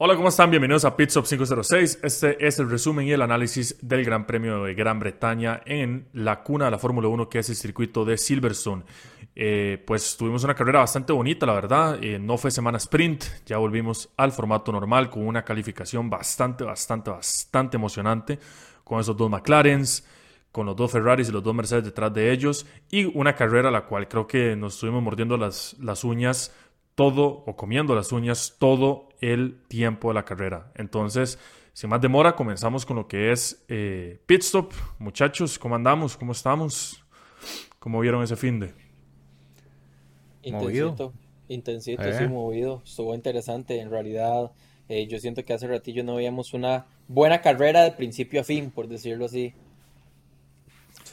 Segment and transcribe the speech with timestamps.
[0.00, 0.48] Hola, ¿cómo están?
[0.48, 1.98] Bienvenidos a Pitstop 506.
[2.04, 6.44] Este es el resumen y el análisis del Gran Premio de Gran Bretaña en la
[6.44, 8.84] cuna de la Fórmula 1, que es el circuito de Silverstone.
[9.34, 11.98] Eh, pues tuvimos una carrera bastante bonita, la verdad.
[12.00, 17.10] Eh, no fue semana sprint, ya volvimos al formato normal con una calificación bastante, bastante,
[17.10, 18.38] bastante emocionante
[18.84, 20.06] con esos dos McLarens,
[20.52, 23.86] con los dos Ferraris y los dos Mercedes detrás de ellos y una carrera la
[23.86, 26.54] cual creo que nos estuvimos mordiendo las, las uñas
[26.94, 30.72] todo o comiendo las uñas todo el tiempo de la carrera.
[30.74, 31.38] Entonces,
[31.72, 34.72] sin más demora, comenzamos con lo que es eh, pit stop.
[34.98, 36.16] Muchachos, ¿cómo andamos?
[36.16, 37.04] ¿Cómo estamos?
[37.78, 38.74] ¿Cómo vieron ese fin de?
[40.42, 41.12] Intensito,
[41.48, 42.28] intensito, sí, eh.
[42.28, 42.82] movido.
[42.84, 43.80] Estuvo interesante.
[43.80, 44.52] En realidad,
[44.88, 48.70] eh, yo siento que hace ratillo no veíamos una buena carrera de principio a fin,
[48.70, 49.52] por decirlo así.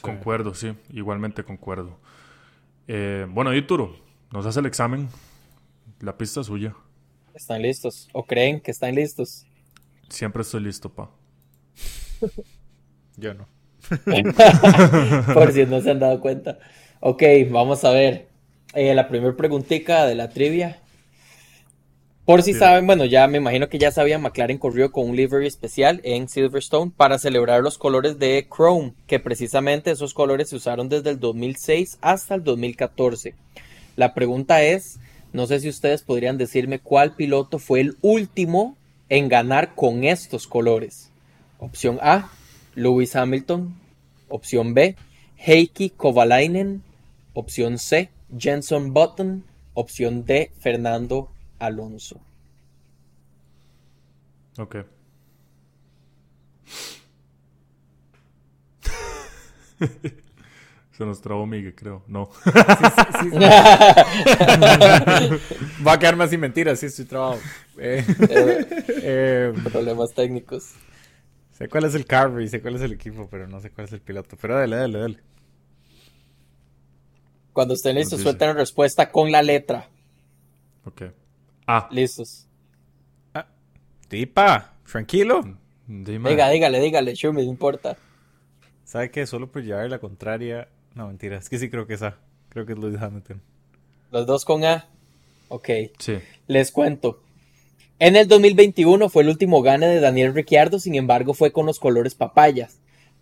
[0.00, 1.98] Concuerdo, sí, igualmente concuerdo.
[2.86, 3.96] bueno, y Turo,
[4.30, 5.08] nos hace el examen
[6.00, 6.74] la pista es suya.
[7.36, 8.08] ¿Están listos?
[8.14, 9.44] ¿O creen que están listos?
[10.08, 11.10] Siempre estoy listo, pa.
[13.18, 13.46] Yo no.
[15.34, 16.58] Por si no se han dado cuenta.
[17.00, 18.28] Ok, vamos a ver.
[18.72, 20.80] Eh, la primera preguntita de la trivia.
[22.24, 25.46] Por si saben, bueno, ya me imagino que ya sabían, McLaren corrió con un livery
[25.46, 30.88] especial en Silverstone para celebrar los colores de Chrome, que precisamente esos colores se usaron
[30.88, 33.34] desde el 2006 hasta el 2014.
[33.94, 34.98] La pregunta es,
[35.36, 38.74] no sé si ustedes podrían decirme cuál piloto fue el último
[39.10, 41.12] en ganar con estos colores.
[41.58, 42.30] Opción A,
[42.74, 43.78] Lewis Hamilton.
[44.30, 44.96] Opción B,
[45.36, 46.82] Heikki Kovalainen.
[47.34, 49.44] Opción C, Jenson Button.
[49.74, 52.18] Opción D, Fernando Alonso.
[54.56, 54.76] Ok.
[60.96, 62.02] Se nos trabó Miguel, creo.
[62.06, 62.30] No.
[65.86, 67.38] Va a quedar más sin mentiras, sí, estoy trabado.
[67.76, 68.02] Eh,
[69.02, 70.72] eh, problemas técnicos.
[71.52, 73.86] Sé cuál es el carro y sé cuál es el equipo, pero no sé cuál
[73.86, 74.38] es el piloto.
[74.40, 75.18] Pero dale, dale, dale.
[77.52, 79.90] Cuando estén listos, suelten la respuesta con la letra.
[80.84, 81.02] Ok.
[81.66, 81.88] Ah.
[81.90, 82.46] Listos.
[83.34, 83.46] Ah.
[84.08, 85.58] Tipa, tranquilo.
[85.86, 87.98] Diga, dígale, dígale, yo me importa.
[88.84, 89.26] ¿Sabe qué?
[89.26, 91.36] Solo por llevar la contraria no, mentira.
[91.36, 92.16] Es que sí creo que es A.
[92.48, 93.40] Creo que es Lewis Hamilton.
[94.10, 94.86] Los dos con A.
[95.48, 95.68] Ok.
[95.98, 96.18] Sí.
[96.48, 97.20] Les cuento.
[97.98, 101.78] En el 2021 fue el último gane de Daniel Ricciardo, sin embargo fue con los
[101.78, 102.78] colores papayas.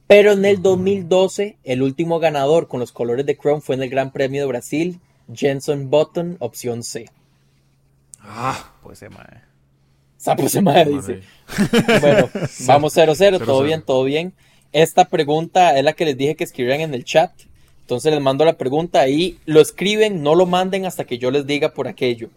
[0.07, 3.91] Pero en el 2012 el último ganador con los colores de Chrome fue en el
[3.91, 5.01] Gran Premio de Brasil,
[5.33, 7.07] Jenson Button, opción C.
[8.21, 9.43] Ah, pues se mae.
[10.17, 11.23] Sapo se mae, dice.
[12.01, 12.31] bueno,
[12.67, 14.33] vamos 0-0, todo bien, todo bien.
[14.73, 17.31] Esta pregunta es la que les dije que escribieran en el chat.
[17.85, 21.47] Entonces les mando la pregunta y lo escriben, no lo manden hasta que yo les
[21.47, 22.31] diga por aquello.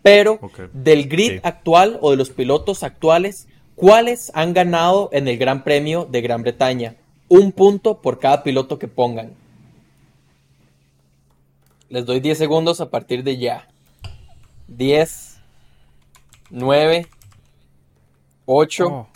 [0.00, 0.38] Pero
[0.72, 6.06] del grid actual o de los pilotos actuales, ¿cuáles han ganado en el Gran Premio
[6.08, 6.94] de Gran Bretaña?
[7.26, 9.32] Un punto por cada piloto que pongan.
[11.88, 13.68] Les doy 10 segundos a partir de ya.
[14.68, 15.36] 10,
[16.50, 17.08] 9,
[18.46, 19.08] 8,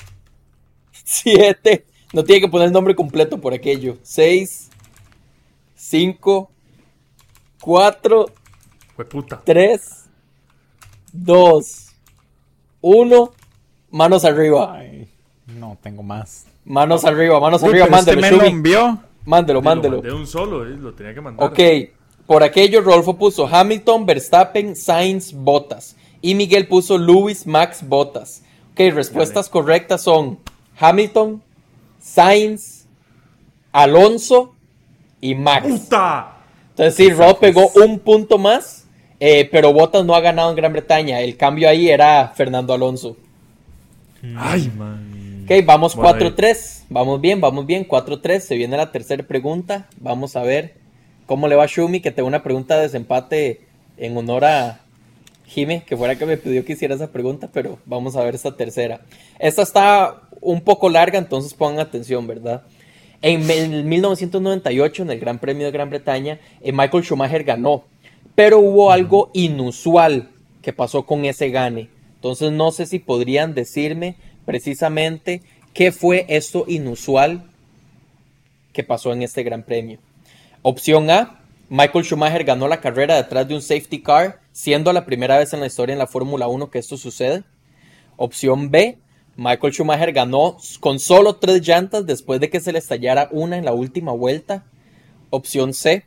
[1.04, 1.86] 7.
[2.12, 3.98] No tiene que poner el nombre completo por aquello.
[4.02, 4.70] 6,
[5.76, 6.50] 5,
[7.60, 8.26] 4,
[9.44, 10.08] 3,
[11.12, 11.86] 2,
[12.80, 13.32] 1.
[13.90, 14.80] Manos arriba.
[15.46, 16.46] no tengo más.
[16.64, 18.20] Manos arriba, manos arriba, mándelo.
[18.20, 18.98] Este me lo envió.
[19.24, 20.00] Mándelo, mándelo.
[20.00, 21.46] De un solo, eh, lo tenía que mandar.
[21.46, 21.60] Ok,
[22.26, 25.96] por aquello Rolfo puso Hamilton, Verstappen, Sainz, Bottas.
[26.22, 28.42] Y Miguel puso Lewis, Max, Bottas.
[28.72, 30.38] Ok, respuestas correctas son
[30.78, 31.42] Hamilton,
[32.00, 32.86] Sainz,
[33.72, 34.55] Alonso
[35.30, 35.88] y Max.
[36.70, 38.86] Entonces sí, Rob pegó un punto más,
[39.18, 41.20] eh, pero Bottas no ha ganado en Gran Bretaña.
[41.20, 43.16] El cambio ahí era Fernando Alonso.
[44.36, 45.44] Ay, man.
[45.44, 46.84] Ok, vamos 4-3.
[46.90, 47.86] Vamos bien, vamos bien.
[47.86, 48.40] 4-3.
[48.40, 49.88] Se viene la tercera pregunta.
[50.00, 50.74] Vamos a ver
[51.26, 53.60] cómo le va a Shumi, que tengo una pregunta de desempate
[53.96, 54.80] en honor a
[55.46, 58.56] Jime, que fuera que me pidió que hiciera esa pregunta, pero vamos a ver esta
[58.56, 59.00] tercera.
[59.38, 62.62] Esta está un poco larga, entonces pongan atención, ¿verdad?
[63.28, 63.44] En
[63.88, 67.82] 1998, en el Gran Premio de Gran Bretaña, eh, Michael Schumacher ganó,
[68.36, 70.30] pero hubo algo inusual
[70.62, 71.88] que pasó con ese gane.
[72.14, 74.14] Entonces no sé si podrían decirme
[74.44, 75.42] precisamente
[75.74, 77.50] qué fue esto inusual
[78.72, 79.98] que pasó en este Gran Premio.
[80.62, 85.36] Opción A, Michael Schumacher ganó la carrera detrás de un safety car, siendo la primera
[85.36, 87.42] vez en la historia en la Fórmula 1 que esto sucede.
[88.16, 88.98] Opción B,
[89.36, 93.64] Michael Schumacher ganó con solo tres llantas después de que se le estallara una en
[93.64, 94.64] la última vuelta.
[95.30, 96.04] Opción C.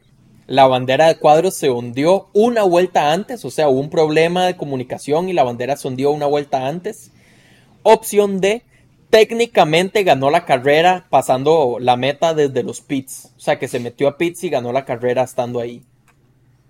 [0.47, 4.57] La bandera de cuadros se hundió una vuelta antes, o sea, hubo un problema de
[4.57, 7.11] comunicación y la bandera se hundió una vuelta antes.
[7.83, 8.63] Opción D,
[9.11, 13.31] técnicamente ganó la carrera pasando la meta desde los pits.
[13.37, 15.83] O sea, que se metió a pits y ganó la carrera estando ahí.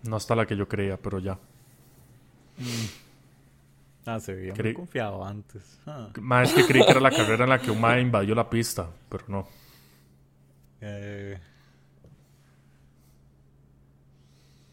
[0.04, 1.40] No está la que yo creía, pero ya.
[4.16, 5.80] Ah, se veía Creí- muy confiado antes.
[5.86, 6.10] Ah.
[6.20, 8.50] Más es que creí que era la carrera en la que un mae invadió la
[8.50, 9.48] pista, pero no.
[10.82, 11.38] Eh...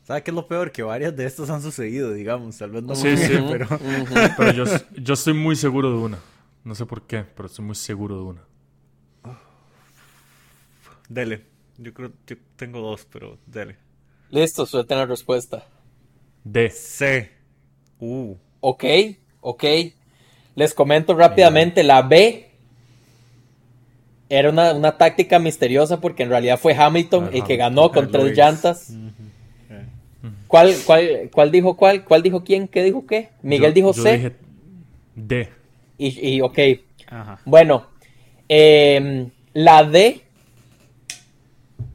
[0.05, 0.71] ¿Sabe qué es lo peor?
[0.71, 2.56] Que varias de estas han sucedido, digamos.
[2.56, 3.29] Tal vez no Sí, muy sí.
[3.29, 3.69] bien, pero...
[4.37, 6.19] Pero yo, yo estoy muy seguro de una.
[6.65, 8.43] No sé por qué, pero estoy muy seguro de una.
[11.09, 11.44] Dele.
[11.79, 13.77] Yo creo yo tengo dos, pero dele.
[14.31, 15.67] Listo, suelten la respuesta.
[16.44, 16.71] D.
[16.71, 17.33] C.
[17.99, 18.37] Uh.
[18.61, 18.85] Ok,
[19.47, 19.65] ok.
[20.57, 22.49] Les comento rápidamente, la B
[24.29, 28.37] era una, una táctica misteriosa porque en realidad fue Hamilton el que ganó con tres
[28.37, 28.93] llantas.
[30.49, 32.05] ¿Cuál, cuál, ¿Cuál dijo cuál?
[32.05, 32.67] ¿Cuál dijo quién?
[32.67, 33.29] ¿Qué dijo qué?
[33.43, 34.17] Miguel Yo- dijo yo C.
[34.17, 34.33] dije
[35.15, 35.49] D.
[35.99, 36.59] Y, y ok.
[37.09, 37.39] Ajá.
[37.45, 37.87] Bueno,
[38.49, 40.23] em, la D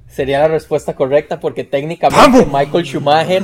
[0.08, 3.44] sería la respuesta correcta porque técnicamente Michael Schumacher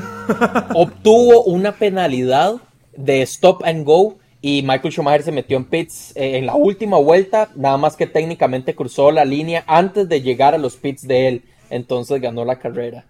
[0.74, 2.56] obtuvo una penalidad
[2.98, 6.98] de stop and go y Michael Schumacher se metió en pits eh, en la última
[6.98, 11.28] vuelta, nada más que técnicamente cruzó la línea antes de llegar a los pits de
[11.28, 13.06] él, entonces ganó la carrera.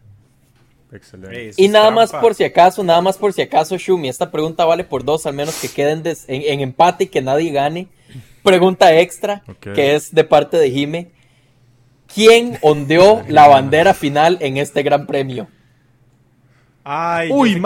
[0.92, 1.52] Excelente.
[1.58, 4.84] Y nada más por si acaso, nada más por si acaso, Shumi, esta pregunta vale
[4.86, 7.88] por dos, al menos que queden des- en, en empate y que nadie gane.
[8.42, 9.44] Pregunta extra,
[9.76, 11.12] que es de parte de Jime.
[12.14, 15.48] ¿Quién ondeó la bandera final en este gran premio?
[16.86, 17.60] Ay, Uy, sé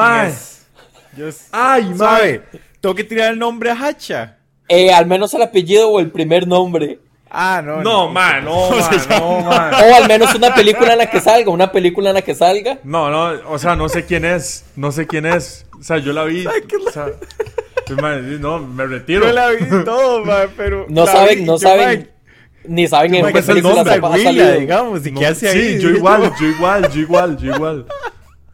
[1.51, 2.41] Ay, ¿Sabe?
[2.79, 4.37] Tengo que tirar el nombre a Hacha.
[4.67, 6.99] Eh, al menos el apellido o el primer nombre.
[7.29, 7.81] Ah, no.
[7.81, 9.73] No, man, no, man, no, man.
[9.91, 12.79] O al menos una película en la que salga, una película en la que salga.
[12.83, 14.65] No, no, o sea, no sé quién es.
[14.75, 15.65] No sé quién es.
[15.79, 16.45] O sea, yo la vi.
[16.45, 17.07] O sea,
[17.87, 19.25] pues, man, no, me retiro.
[19.27, 20.85] Yo la vi todo, man, pero.
[20.89, 22.09] No saben, vi, no saben, man,
[22.65, 24.59] ni saben en qué es el película nombre ha Willa, salido.
[24.59, 25.07] digamos.
[25.07, 25.75] ¿Y No, qué hace ahí?
[25.75, 27.85] Sí, yo igual, yo igual, yo igual, yo igual.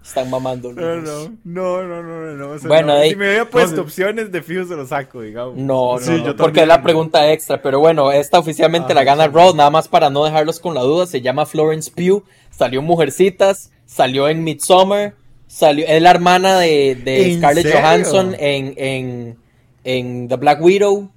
[0.08, 0.72] Están mamando.
[0.72, 2.94] No, no, no, no, no, no, o sea, Bueno, no.
[2.94, 5.58] ahí- Si me hubiera puesto no, opciones, de fijo se lo saco, digamos.
[5.58, 7.62] No, no, Sí, yo porque es la pregunta extra.
[7.62, 10.82] Pero bueno, esta oficialmente Ah, la gana Raw, nada más para no dejarlos con la
[10.82, 11.06] duda.
[11.08, 15.14] Se llama Florence Pugh, salió en Mujercitas, salió en Midsommar,
[15.46, 17.82] salió, es la hermana de, de ¿En Scarlett serio?
[17.82, 19.38] Johansson en, en,
[19.84, 21.12] en The Black Widow.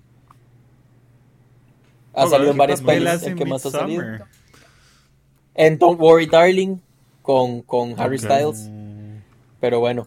[2.15, 3.21] Ha Oh, salido en ¿qué varias papel Él pelis.
[3.21, 4.03] hace ¿En qué más ha salido?
[5.55, 6.79] En Don't Worry Darling,
[7.23, 8.19] con, con Harry.
[8.19, 8.69] Styles.
[9.61, 10.07] Pero bueno.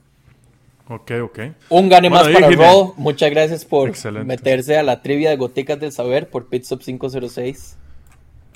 [0.89, 1.39] Ok, ok.
[1.69, 2.49] Un gane Bueno, más para.
[2.55, 2.93] Raw.
[2.97, 4.25] Muchas gracias por Excelente.
[4.27, 7.77] meterse a la trivia de Goticas del Saber por Pitstop 506.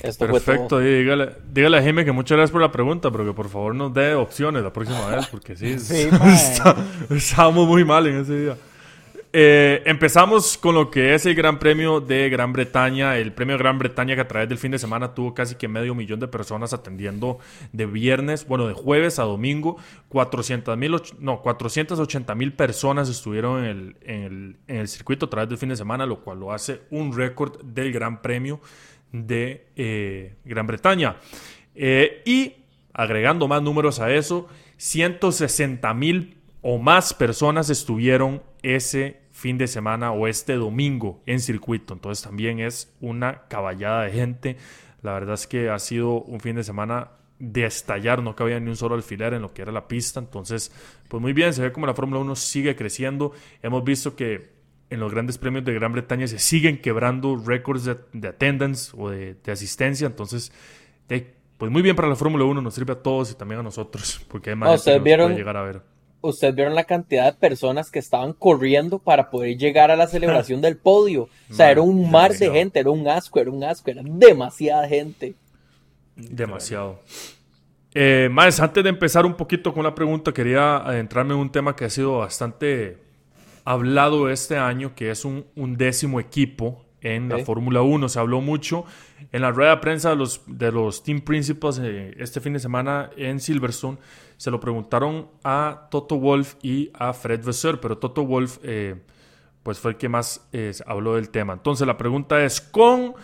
[0.04, 0.82] Esto fue Perfecto, todo.
[0.88, 3.74] y dígale, dígale a Jaime que muchas gracias por la pregunta, pero que por favor
[3.74, 6.08] nos dé opciones la próxima vez, porque sí, Sí,
[7.10, 8.58] estábamos muy mal en ese día.
[9.34, 13.60] Eh, empezamos con lo que es el Gran Premio de Gran Bretaña, el Premio de
[13.60, 16.28] Gran Bretaña que a través del fin de semana tuvo casi que medio millón de
[16.28, 17.40] personas atendiendo
[17.74, 19.78] de viernes, bueno, de jueves a domingo,
[20.10, 25.70] 400 mil, no, 480 mil personas estuvieron en el, el circuito a través del fin
[25.70, 28.62] de semana, lo cual lo hace un récord del Gran Premio
[29.12, 31.18] de eh, Gran Bretaña.
[31.76, 32.56] Eh, y
[32.94, 34.48] agregando más números a eso,
[34.78, 41.94] 160 mil o más personas estuvieron ese fin de semana o este domingo en circuito.
[41.94, 44.58] Entonces también es una caballada de gente.
[45.02, 48.70] La verdad es que ha sido un fin de semana de estallar, no cabía ni
[48.70, 50.20] un solo alfiler en lo que era la pista.
[50.20, 50.72] Entonces,
[51.08, 53.32] pues muy bien, se ve como la Fórmula 1 sigue creciendo.
[53.62, 54.56] Hemos visto que
[54.90, 59.10] en los grandes premios de Gran Bretaña se siguen quebrando récords de, de attendance o
[59.10, 60.08] de, de asistencia.
[60.08, 60.52] Entonces,
[61.08, 63.64] de- pues muy bien para la Fórmula 1, nos sirve a todos y también a
[63.64, 65.82] nosotros, porque hay más No, gente que ustedes nos vieron- llegar a ver.
[66.22, 70.62] Ustedes vieron la cantidad de personas que estaban corriendo para poder llegar a la celebración
[70.62, 71.30] del podio.
[71.50, 72.54] O sea, Man, era un mar demasiado.
[72.54, 75.36] de gente, era un asco, era un asco, era demasiada gente.
[76.16, 77.00] Demasiado.
[77.94, 81.76] Eh, más, antes de empezar un poquito con la pregunta, quería adentrarme en un tema
[81.76, 82.98] que ha sido bastante
[83.64, 87.40] hablado este año, que es un, un décimo equipo en la.
[87.40, 88.10] Fórmula 1.
[88.10, 88.86] Se habló mucho
[89.32, 92.60] en la rueda de prensa de los, de los Team Principals eh, este fin de
[92.60, 93.98] semana en Silverstone.
[94.38, 98.96] Se lo preguntaron a Toto Wolf y a Fred Vasseur, pero Toto Wolf eh,
[99.64, 101.54] pues fue el que más eh, habló del tema.
[101.54, 103.16] Entonces la pregunta es, con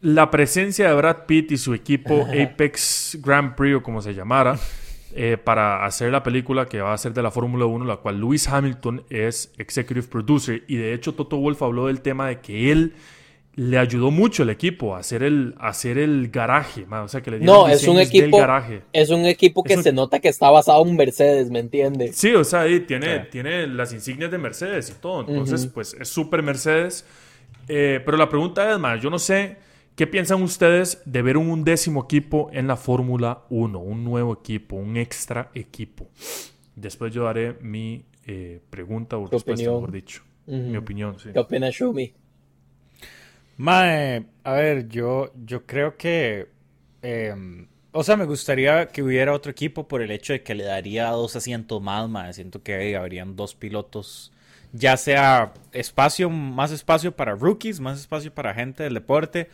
[0.00, 4.58] la presencia de Brad Pitt y su equipo Apex Grand Prix o como se llamara,
[5.14, 8.20] eh, para hacer la película que va a ser de la Fórmula 1, la cual
[8.20, 10.64] Lewis Hamilton es executive producer.
[10.68, 12.94] Y de hecho Toto Wolf habló del tema de que él
[13.54, 16.84] le ayudó mucho al equipo a hacer el, a hacer el garaje.
[16.90, 18.82] O sea, que le dieron No, es un equipo, garaje.
[18.92, 22.16] es un equipo que Es un- se nota que está basado en Mercedes, ¿me entiendes?
[22.16, 25.20] Sí, o sea, ahí tiene, tiene las insignias de Mercedes y todo.
[25.26, 27.06] Entonces, pues es súper Mercedes.
[27.68, 29.56] Eh, pero la pregunta es, más, yo no sé
[29.96, 34.76] qué piensan ustedes de ver un undécimo equipo en la Fórmula 1, un nuevo equipo,
[34.76, 36.08] un extra equipo.
[36.76, 40.22] Después yo daré mi eh, pregunta o respuesta, mejor dicho.
[40.46, 41.30] Mi opinión, sí.
[41.32, 42.14] ¿Qué opina Shumi?
[43.56, 46.46] Mae, a ver, yo, yo creo que...
[47.02, 50.64] Em, o sea, me gustaría que hubiera otro equipo por el hecho de que le
[50.64, 52.32] daría dos asientos más, mae.
[52.34, 54.30] Siento que habrían dos pilotos
[54.72, 59.48] ya sea espacio, más espacio para rookies, más espacio para gente del deporte.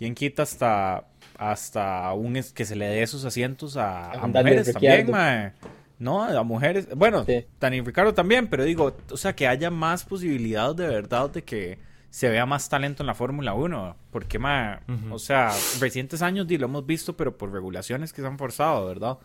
[0.00, 1.04] ¿Quién quita hasta,
[1.36, 5.52] hasta un que se le dé esos asientos a, mujeres también, mae?
[5.98, 6.88] No, a mujeres.
[6.96, 7.44] Bueno, sí.
[7.84, 11.78] Ricardo también, pero digo, o sea, que haya más posibilidades de verdad de que
[12.08, 13.96] se vea más talento en la Fórmula 1.
[14.10, 14.78] Porque, mae,
[15.10, 19.18] o sea, recientes años lo hemos visto, pero por regulaciones que se han forzado, ¿verdad?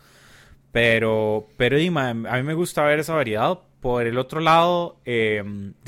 [0.73, 5.41] Pero, pero, y, a mí me gusta ver esa variedad por el otro lado, eh,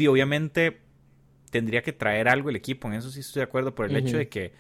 [0.07, 0.79] obviamente
[1.49, 4.15] tendría que traer algo el equipo, en eso sí estoy de acuerdo, por el hecho
[4.15, 4.53] de que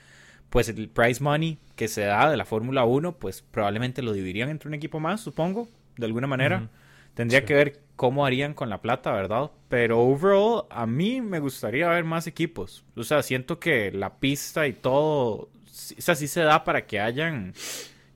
[0.49, 4.49] pues el prize money que se da de la Fórmula 1, pues probablemente lo dividirían
[4.49, 6.69] entre un equipo más, supongo, de alguna manera.
[7.13, 9.49] Tendría que ver cómo harían con la plata, ¿verdad?
[9.69, 12.85] Pero overall, a mí me gustaría ver más equipos.
[12.95, 15.49] O sea, siento que la pista y todo, o
[15.97, 17.53] sea, sí se da para que hayan,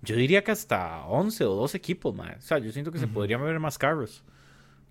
[0.04, 2.38] yo diría que hasta 11 o 12 equipos, más.
[2.38, 4.24] O sea, yo siento que se podrían ver más carros.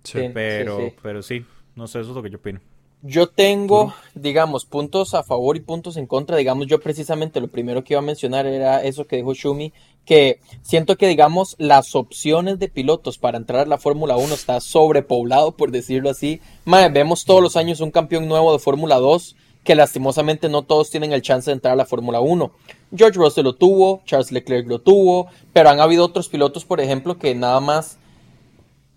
[0.03, 1.45] Sí, pero, pero sí,
[1.75, 2.59] no sé, eso es lo que yo opino.
[3.03, 6.37] Yo tengo, digamos, puntos a favor y puntos en contra.
[6.37, 9.73] Digamos, yo precisamente lo primero que iba a mencionar era eso que dijo Shumi,
[10.05, 14.59] que siento que, digamos, las opciones de pilotos para entrar a la Fórmula 1 está
[14.59, 16.41] sobrepoblado, por decirlo así.
[16.65, 21.11] vemos todos los años un campeón nuevo de Fórmula 2, que lastimosamente no todos tienen
[21.11, 22.51] el chance de entrar a la Fórmula 1.
[22.95, 27.17] George Russell lo tuvo, Charles Leclerc lo tuvo, pero han habido otros pilotos, por ejemplo,
[27.17, 27.97] que nada más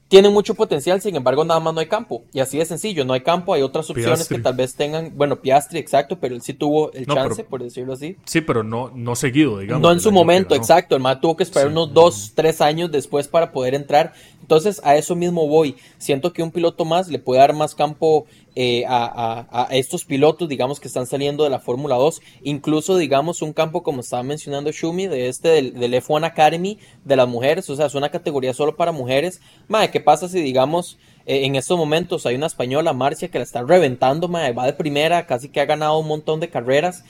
[0.08, 2.25] tiene mucho potencial, sin embargo, nada más no hay campo.
[2.32, 5.40] Y así de sencillo, no hay campo, hay otras opciones que tal vez tengan, bueno,
[5.40, 8.16] Piastri, exacto, pero él sí tuvo el chance, por decirlo así.
[8.25, 9.82] Sí, pero no, no seguido, digamos.
[9.82, 10.94] No en su momento, exacto.
[10.94, 14.12] El más tuvo que esperar unos dos, tres años después para poder entrar.
[14.40, 15.76] Entonces, a eso mismo voy.
[15.96, 20.78] Siento que un piloto más le puede dar más campo eh, a, estos pilotos, digamos,
[20.78, 22.20] que están saliendo de la Fórmula 2.
[22.42, 27.28] Incluso, digamos, un campo, como estaba mencionando Shumi, de este del, F1 Academy de las
[27.28, 27.68] mujeres.
[27.70, 29.40] O sea, es una categoría solo para mujeres.
[29.66, 33.44] Madre, ¿qué pasa si, digamos, eh, en estos momentos hay una española, Marcia, que la
[33.44, 37.04] está reventando, madre, va de primera, casi que ha ganado un montón de carreras.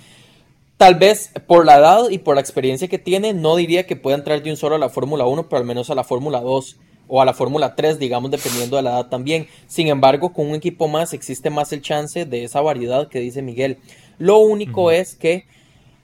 [0.76, 4.16] Tal vez por la edad y por la experiencia que tiene, no diría que pueda
[4.16, 6.78] entrar de un solo a la Fórmula 1, pero al menos a la Fórmula 2
[7.08, 9.46] o a la Fórmula 3, digamos, dependiendo de la edad también.
[9.66, 13.42] Sin embargo, con un equipo más existe más el chance de esa variedad que dice
[13.42, 13.78] Miguel.
[14.18, 15.46] Lo único es que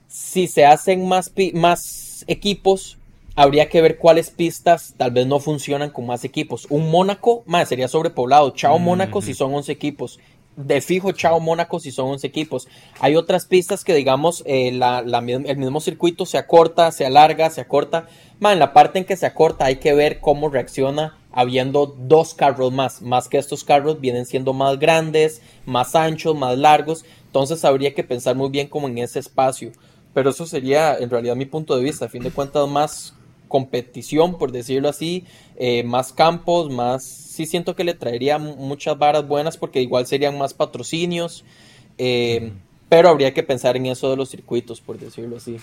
[0.07, 2.97] si se hacen más, más equipos,
[3.35, 6.67] habría que ver cuáles pistas tal vez no funcionan con más equipos.
[6.69, 8.51] Un Mónaco, más sería sobrepoblado.
[8.51, 10.19] Chao Mónaco si son 11 equipos.
[10.57, 12.67] De fijo, chao Mónaco si son 11 equipos.
[12.99, 18.07] Hay otras pistas que, digamos, eh, el mismo circuito se acorta, se alarga, se acorta.
[18.41, 22.71] En la parte en que se acorta hay que ver cómo reacciona habiendo dos carros
[22.73, 27.93] más, más que estos carros vienen siendo más grandes, más anchos, más largos, entonces habría
[27.93, 29.71] que pensar muy bien como en ese espacio,
[30.13, 33.13] pero eso sería en realidad mi punto de vista, a fin de cuentas más
[33.51, 35.25] competición, por decirlo así,
[35.57, 40.37] eh, más campos, más, sí siento que le traería muchas varas buenas porque igual serían
[40.37, 41.45] más patrocinios,
[41.99, 42.53] eh,
[42.89, 45.57] pero habría que pensar en eso de los circuitos, por decirlo así.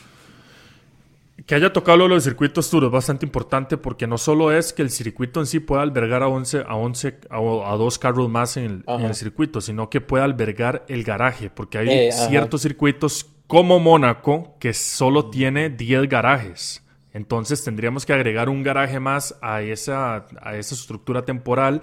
[1.46, 4.90] Que haya tocado lo del circuito es bastante importante porque no solo es que el
[4.90, 9.14] circuito en sí pueda albergar a 11, a 11, a, dos carros más en el,
[9.14, 14.74] circuito, sino que pueda albergar el garaje, porque hay eh, ciertos circuitos como Mónaco que
[14.74, 16.82] solo tiene 10 garajes.
[17.18, 21.82] Entonces tendríamos que agregar un garaje más a esa, a esa estructura temporal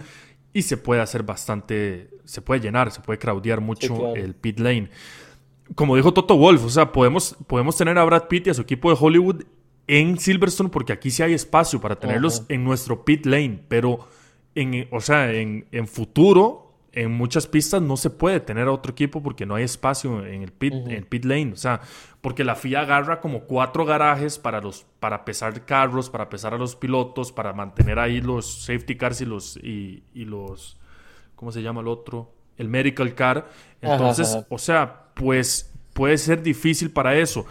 [0.53, 4.89] y se puede hacer bastante, se puede llenar, se puede craudiar mucho el pit lane.
[5.75, 8.61] Como dijo Toto Wolf, o sea, podemos, podemos tener a Brad Pitt y a su
[8.61, 9.43] equipo de Hollywood
[9.87, 14.07] en Silverstone porque aquí sí hay espacio para tenerlos en nuestro pit lane, pero
[14.55, 16.64] en, o sea, en, futuro,
[16.95, 20.41] en muchas pistas no se puede tener a otro equipo porque no hay espacio en
[20.41, 21.81] el pit, en el pit lane, o sea,
[22.21, 26.57] porque la FIA agarra como cuatro garajes para los para pesar carros, para pesar a
[26.57, 30.79] los pilotos, para mantener ahí los safety cars y los y, y los
[31.35, 32.33] ¿cómo se llama el otro?
[32.57, 33.49] El medical car.
[33.81, 37.45] Entonces, o sea, pues puede ser difícil para eso.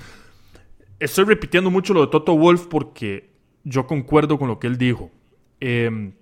[0.98, 3.30] Estoy repitiendo mucho lo de Toto Wolf porque
[3.62, 5.10] yo concuerdo con lo que él dijo.
[5.60, 6.14] Em,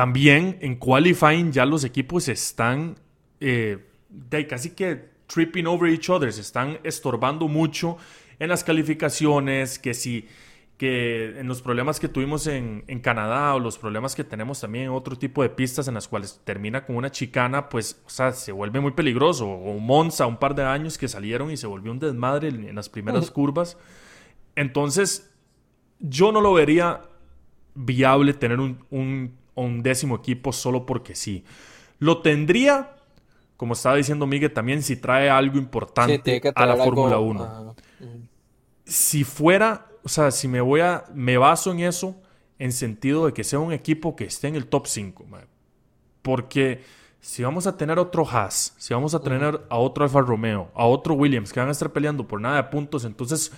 [0.00, 2.96] también en qualifying ya los equipos están
[3.38, 3.86] eh,
[4.48, 7.98] casi que tripping over each other, se están estorbando mucho
[8.38, 10.26] en las calificaciones, que si
[10.78, 14.84] que en los problemas que tuvimos en, en, Canadá o los problemas que tenemos también
[14.84, 18.32] en otro tipo de pistas en las cuales termina con una chicana, pues, o sea,
[18.32, 19.46] se vuelve muy peligroso.
[19.46, 22.88] O Monza, un par de años que salieron y se volvió un desmadre en las
[22.88, 23.76] primeras curvas.
[24.56, 25.30] Entonces,
[25.98, 27.02] yo no lo vería
[27.74, 29.38] viable tener un, un,
[29.82, 31.44] décimo equipo solo porque sí.
[31.98, 32.96] Lo tendría,
[33.56, 37.76] como estaba diciendo Miguel, también si trae algo importante a la Fórmula 1.
[38.84, 42.16] Si fuera o sea, si me voy a, me baso en eso
[42.58, 45.26] en sentido de que sea un equipo que esté en el top 5,
[46.22, 46.82] porque
[47.20, 50.86] si vamos a tener otro Haas, si vamos a tener a otro Alfa Romeo, a
[50.86, 53.52] otro Williams que van a estar peleando por nada de puntos, entonces,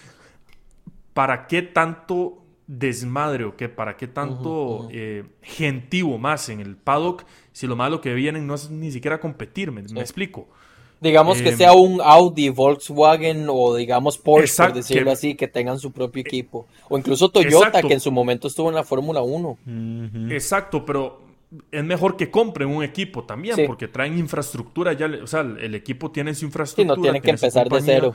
[1.14, 3.68] ¿para qué tanto desmadre o qué?
[3.68, 8.54] ¿Para qué tanto eh, gentivo más en el paddock si lo malo que vienen no
[8.54, 9.72] es ni siquiera competir?
[9.72, 10.48] ¿Me, ¿me explico?
[11.02, 15.80] Digamos que em, sea un Audi, Volkswagen o digamos Porsche, por decirlo así, que tengan
[15.80, 16.68] su propio e equipo.
[16.88, 19.58] O incluso Toyota, que en su momento estuvo en la Fórmula 1.
[20.30, 21.20] Exacto, pero
[21.72, 26.12] es mejor que compren un equipo también, porque traen infraestructura ya, o sea, el equipo
[26.12, 26.94] tiene su infraestructura.
[26.94, 28.14] Sí, no tiene que empezar de cero.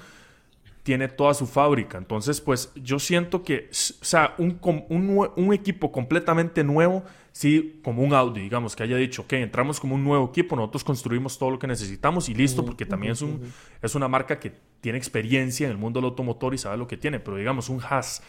[0.87, 1.97] Tiene toda su fábrica.
[1.97, 7.03] Entonces, pues yo siento que, o sea, un, un, un equipo completamente nuevo
[7.37, 10.83] sí, como un Audi, digamos, que haya dicho, ok, entramos como un nuevo equipo, nosotros
[10.83, 14.53] construimos todo lo que necesitamos y listo, porque también es, un, es una marca que
[14.81, 17.79] tiene experiencia en el mundo del automotor y sabe lo que tiene, pero digamos, un
[17.79, 18.23] Haas,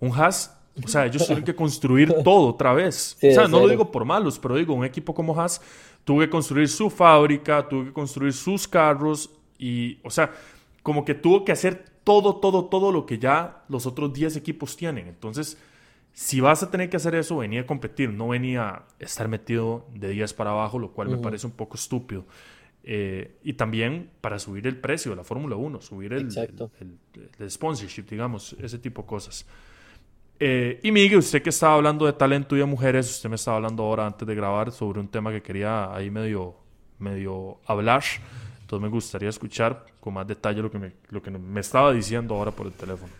[0.00, 3.18] un Haas, o sea, ellos tienen que construir todo otra vez.
[3.22, 5.60] o sea, no lo digo por malos, pero digo, un equipo como Haas
[6.04, 10.32] tuvo que construir su fábrica, tuvo que construir sus carros y, o sea,
[10.82, 14.76] como que tuvo que hacer todo, todo, todo lo que ya los otros 10 equipos
[14.76, 15.08] tienen.
[15.08, 15.58] Entonces,
[16.12, 19.86] si vas a tener que hacer eso, venía a competir, no venía a estar metido
[19.94, 22.24] de días para abajo, lo cual me parece un poco estúpido.
[22.86, 26.28] Eh, y también para subir el precio de la Fórmula 1, subir el,
[27.38, 29.46] el, sponsorship, digamos, ese tipo de cosas.
[30.38, 33.56] Eh, y Miguel, usted que estaba hablando de talento y de mujeres, usted me estaba
[33.56, 36.56] hablando ahora antes de grabar sobre un tema que quería ahí medio,
[36.98, 38.04] medio hablar.
[38.74, 42.34] Entonces me gustaría escuchar con más detalle lo que me, lo que me estaba diciendo
[42.34, 43.12] ahora por el teléfono.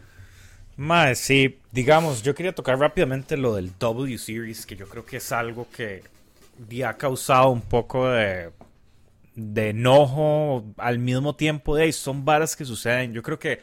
[0.77, 5.19] Más, sí, digamos, yo quería tocar rápidamente lo del W Series, que yo creo que
[5.19, 6.03] es algo que
[6.85, 8.51] ha causado un poco de,
[9.37, 11.93] de enojo al mismo tiempo de ahí.
[11.93, 13.13] Son varas que suceden.
[13.13, 13.61] Yo creo que,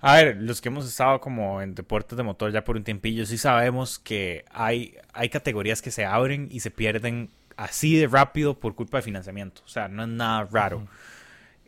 [0.00, 3.26] a ver, los que hemos estado como en deportes de motor ya por un tiempillo,
[3.26, 8.58] sí sabemos que hay, hay categorías que se abren y se pierden así de rápido
[8.58, 9.60] por culpa de financiamiento.
[9.66, 10.86] O sea, no es nada raro.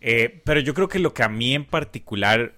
[0.00, 2.54] Eh, pero yo creo que lo que a mí en particular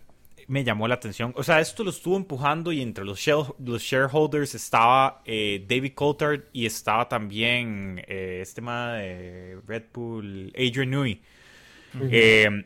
[0.47, 1.33] me llamó la atención.
[1.37, 3.25] O sea, esto lo estuvo empujando y entre los,
[3.59, 10.53] los shareholders estaba eh, David Coulthard y estaba también eh, este más de Red Bull,
[10.57, 11.21] Adrian Newey.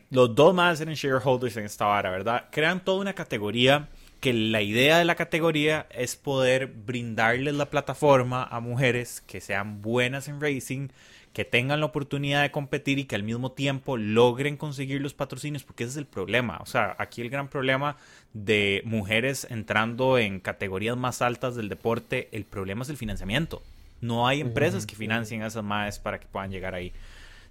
[0.09, 2.45] Los dos más eran shareholders en esta vara, ¿verdad?
[2.51, 8.43] Crean toda una categoría que la idea de la categoría es poder brindarles la plataforma
[8.43, 10.87] a mujeres que sean buenas en racing,
[11.35, 15.65] que tengan la oportunidad de competir y que al mismo tiempo logren conseguir los patrocinios,
[15.65, 16.59] porque ese es el problema.
[16.61, 17.97] O sea, aquí el gran problema
[18.31, 23.61] de mujeres entrando en categorías más altas del deporte, el problema es el financiamiento.
[23.99, 26.93] No hay empresas que financien a esas madres para que puedan llegar ahí.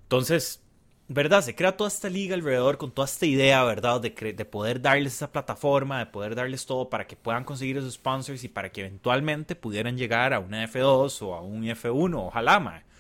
[0.04, 0.62] Entonces,
[1.08, 1.42] ¿verdad?
[1.42, 4.00] Se crea toda esta liga alrededor con toda esta idea, ¿verdad?
[4.00, 7.92] De, de poder darles esa plataforma, de poder darles todo para que puedan conseguir esos
[7.92, 12.58] sponsors y para que eventualmente pudieran llegar a una F2 o a un F1, ojalá,
[12.60, 12.93] mae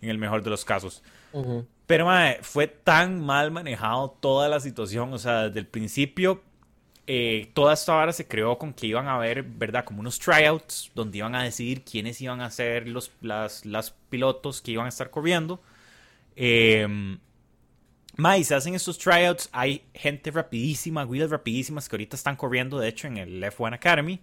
[0.00, 1.02] en el mejor de los casos.
[1.86, 6.42] Pero mae, fue tan mal manejado toda la situación, o sea, desde el principio
[7.10, 9.82] eh, toda esta hora se creó con que iban a haber, ¿verdad?
[9.84, 14.60] Como unos tryouts donde iban a decidir quiénes iban a ser los las, las pilotos
[14.60, 15.62] que iban a estar corriendo.
[16.36, 16.86] Eh,
[18.36, 22.88] y se hacen estos tryouts, hay gente rapidísima, wheels rapidísimas que ahorita están corriendo, de
[22.88, 24.20] hecho, en el F1 Academy,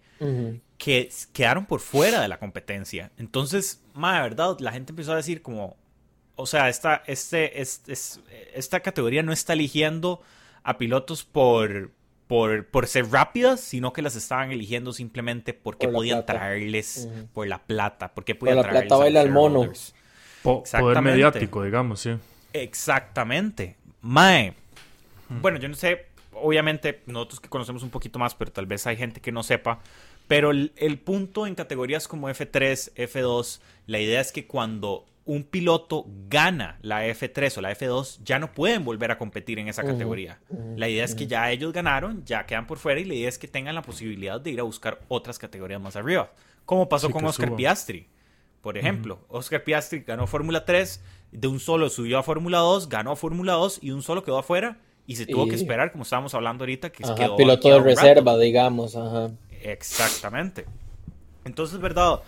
[0.77, 3.11] que quedaron por fuera de la competencia.
[3.17, 5.77] Entonces, ma, de verdad, la gente empezó a decir como,
[6.35, 7.93] o sea, esta, este, este,
[8.53, 10.21] esta categoría no está eligiendo
[10.63, 11.91] a pilotos por,
[12.27, 17.59] por, por ser rápidas, sino que las estaban eligiendo simplemente porque podían traerles por la
[17.59, 19.71] plata, porque podían por la plata baila el mono.
[20.43, 22.11] poder mediático, digamos, sí.
[22.53, 23.77] Exactamente.
[24.01, 24.53] Mae.
[25.41, 28.97] Bueno, yo no sé, obviamente nosotros que conocemos un poquito más, pero tal vez hay
[28.97, 29.79] gente que no sepa.
[30.27, 36.05] Pero el, punto en categorías como F3, F2, la idea es que cuando un piloto
[36.29, 40.39] gana la F3 o la F2, ya no pueden volver a competir en esa categoría.
[40.75, 43.37] La idea es que ya ellos ganaron, ya quedan por fuera y la idea es
[43.37, 46.31] que tengan la posibilidad de ir a buscar otras categorías más arriba.
[46.65, 48.07] Como pasó con Oscar Piastri,
[48.61, 49.19] por ejemplo.
[49.27, 53.79] Oscar Piastri ganó Fórmula 3, de un solo subió a Fórmula 2, ganó Fórmula 2
[53.83, 57.03] y un solo quedó afuera y se tuvo que esperar, como estábamos hablando ahorita, que
[57.03, 58.95] quedó piloto de reserva, digamos.
[58.95, 59.31] Ajá.
[59.61, 60.65] Exactamente.
[61.43, 62.21] Entonces, ¿verdad?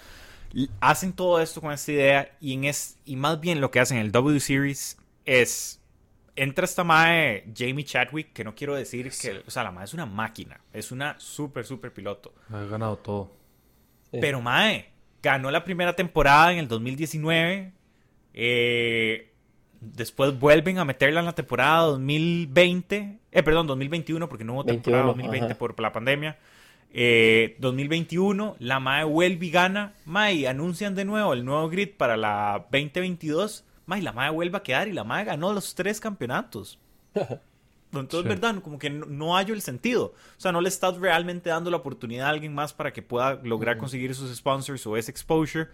[0.80, 3.98] Hacen todo esto con esta idea y, en es, y más bien lo que hacen
[3.98, 5.82] en el W Series es
[6.36, 9.94] entra esta mae Jamie Chadwick, que no quiero decir que, o sea, la mae es
[9.94, 12.34] una máquina, es una súper, súper piloto.
[12.52, 13.32] Ha ganado todo.
[14.12, 17.74] Pero mae, ganó la primera temporada en el 2019.
[18.34, 19.34] Eh,
[19.82, 25.06] después vuelven a meterla en la temporada 2020, eh, perdón, 2021, porque no hubo temporada
[25.06, 26.38] 2020 por la pandemia.
[26.94, 29.94] 2021, eh, la MAE vuelve y gana.
[30.06, 33.66] MAE, anuncian de nuevo el nuevo grid para la 2022.
[33.86, 36.80] MAE, la MAE vuelve a quedar y la MAE ganó los tres campeonatos.
[37.94, 38.62] Entonces, ¿verdad?
[38.62, 40.14] Como que no, hallo el sentido.
[40.38, 43.36] O sea, no le estás realmente dando la oportunidad a alguien más para que pueda
[43.44, 45.68] lograr conseguir esos sponsors o ese exposure,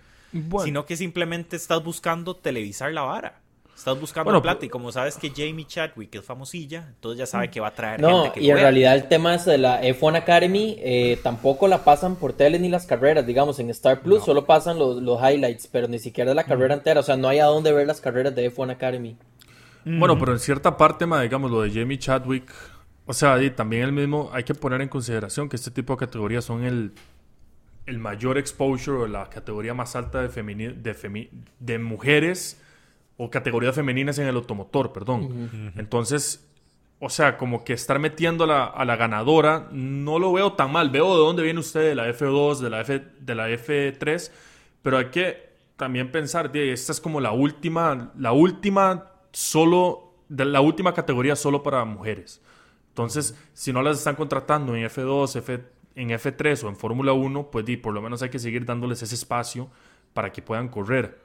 [0.64, 3.42] sino que simplemente estás buscando televisar la vara.
[3.76, 7.60] Estás buscando plata y como sabes que Jamie Chadwick es famosilla, entonces ya sabe que
[7.60, 11.20] va a traer no, y en realidad el tema es de la F1 Academy, eh,
[11.24, 15.02] tampoco la pasan por tele ni las carreras, digamos, en Star Plus solo pasan los,
[15.02, 17.74] los, highlights, pero ni siquiera de la carrera entera, o sea, no hay a dónde
[17.74, 19.18] ver las carreras de F1 Academy.
[19.86, 22.50] Bueno, pero en cierta parte, digamos, lo de Jamie Chadwick,
[23.06, 26.00] o sea, y también el mismo, hay que poner en consideración que este tipo de
[26.00, 26.94] categorías son el,
[27.86, 32.60] el mayor exposure o la categoría más alta de, de, de mujeres
[33.18, 35.74] o categorías femeninas en el automotor, perdón.
[35.78, 36.48] Entonces,
[37.00, 40.90] o sea, como que estar metiendo a la, ganadora, no lo veo tan mal.
[40.90, 44.32] Veo de dónde viene usted, de la F2, de la, F, de la F3,
[44.82, 50.62] pero hay que también pensar, esta es como la última, la última solo, de la
[50.62, 52.42] última categoría solo para mujeres.
[52.90, 55.60] Entonces, si no las están contratando en F2, F,
[55.96, 59.02] en F3 o en Fórmula 1, pues di, por lo menos hay que seguir dándoles
[59.02, 59.70] ese espacio
[60.14, 61.20] para que puedan correr.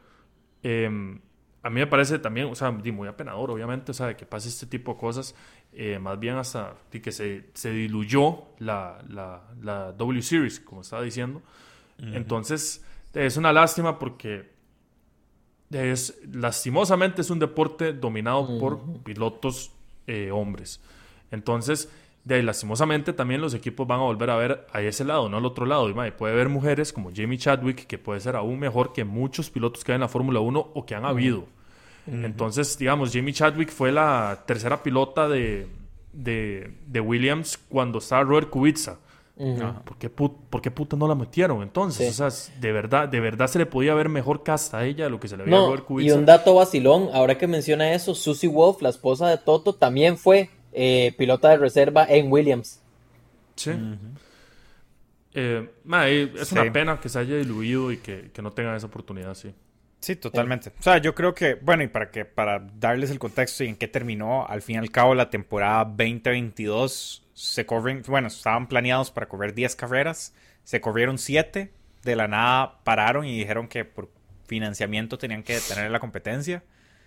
[0.63, 1.21] Em,
[1.63, 4.67] a mí me parece también, o sea, muy apenador, obviamente, o sea, que pase este
[4.67, 5.35] tipo de cosas,
[5.73, 11.03] eh, más bien hasta que se, se diluyó la, la, la, W Series, como estaba
[11.03, 11.43] diciendo.
[12.01, 14.51] Entonces, es una lástima porque
[15.71, 19.73] es, lastimosamente es un deporte dominado por pilotos
[20.07, 20.81] eh, hombres.
[21.33, 21.91] Entonces,
[22.29, 25.47] de lastimosamente también los equipos van a volver a ver a ese lado, no al
[25.47, 25.89] otro lado.
[25.89, 29.83] Y, puede haber mujeres como Jamie Chadwick, que puede ser aún mejor que muchos pilotos
[29.83, 31.45] que hay en la Fórmula 1 o que han habido.
[32.07, 35.67] Entonces, digamos, Jamie Chadwick fue la tercera pilota de,
[36.13, 38.99] de, Williams cuando estaba Robert Kubica.
[39.37, 42.19] ¿Por, qué puto no la metieron entonces?
[42.21, 45.11] O sea, de verdad, de verdad se le podía ver mejor casta a ella de
[45.11, 46.09] lo que se le veía a Robert Kubica.
[46.09, 50.17] Y un dato vacilón, ahora que menciona eso, Susie Wolf, la esposa de Toto, también
[50.17, 52.81] fue eh, pilota de reserva en Williams.
[53.57, 53.73] Sí.
[55.35, 55.69] Eh,
[56.41, 59.55] es una pena que se haya diluido y que, que no tengan esa oportunidad, sí.
[60.01, 60.73] Sí, totalmente.
[60.79, 63.77] O sea, yo creo que, bueno, y para que para darles el contexto y en
[63.77, 69.11] qué terminó, al fin y al cabo la temporada 2022 se corren, bueno, estaban planeados
[69.11, 74.09] para correr 10 carreras, se corrieron 7, de la nada pararon y dijeron que por
[74.47, 76.63] financiamiento tenían que detener la competencia.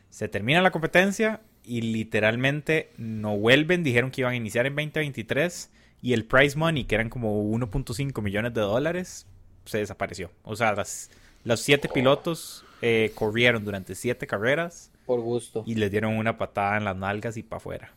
[0.10, 5.70] Se termina la competencia y literalmente no vuelven, dijeron que iban a iniciar en 2023
[6.02, 9.28] y el prize money, que eran como 1.5 millones de dólares,
[9.66, 10.32] se desapareció.
[10.44, 11.12] O sea, las,
[11.44, 14.92] los 7 pilotos eh, corrieron durante 7 carreras.
[15.06, 15.64] Por gusto.
[15.66, 17.94] Y les dieron una patada en las nalgas y para afuera.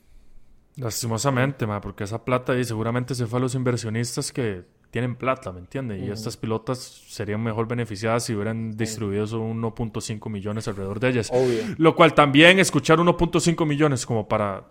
[0.76, 5.50] Lastimosamente, ma, porque esa plata y seguramente se fue a los inversionistas que tienen plata,
[5.50, 6.00] ¿me entiendes?
[6.04, 11.32] Y estas pilotas serían mejor beneficiadas si hubieran distribuido esos 1.5 millones alrededor de ellas.
[11.78, 14.62] Lo cual también escuchar 1.5 millones como para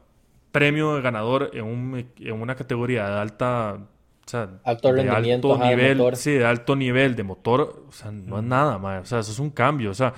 [0.54, 3.80] premio de ganador en, un, en una categoría de alta
[4.26, 8.46] o sea, alto alto nivel, sí, de alto nivel de motor, o sea, no es
[8.46, 10.14] nada, ma, o sea, eso es un cambio, o sea,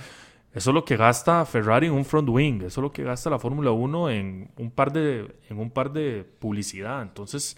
[0.53, 3.31] eso es lo que gasta Ferrari en un front wing, eso es lo que gasta
[3.31, 7.01] la Fórmula 1 en un par de en un par de publicidad.
[7.01, 7.57] Entonces,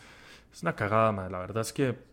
[0.54, 1.32] es una cagada, madre.
[1.32, 2.07] la verdad es que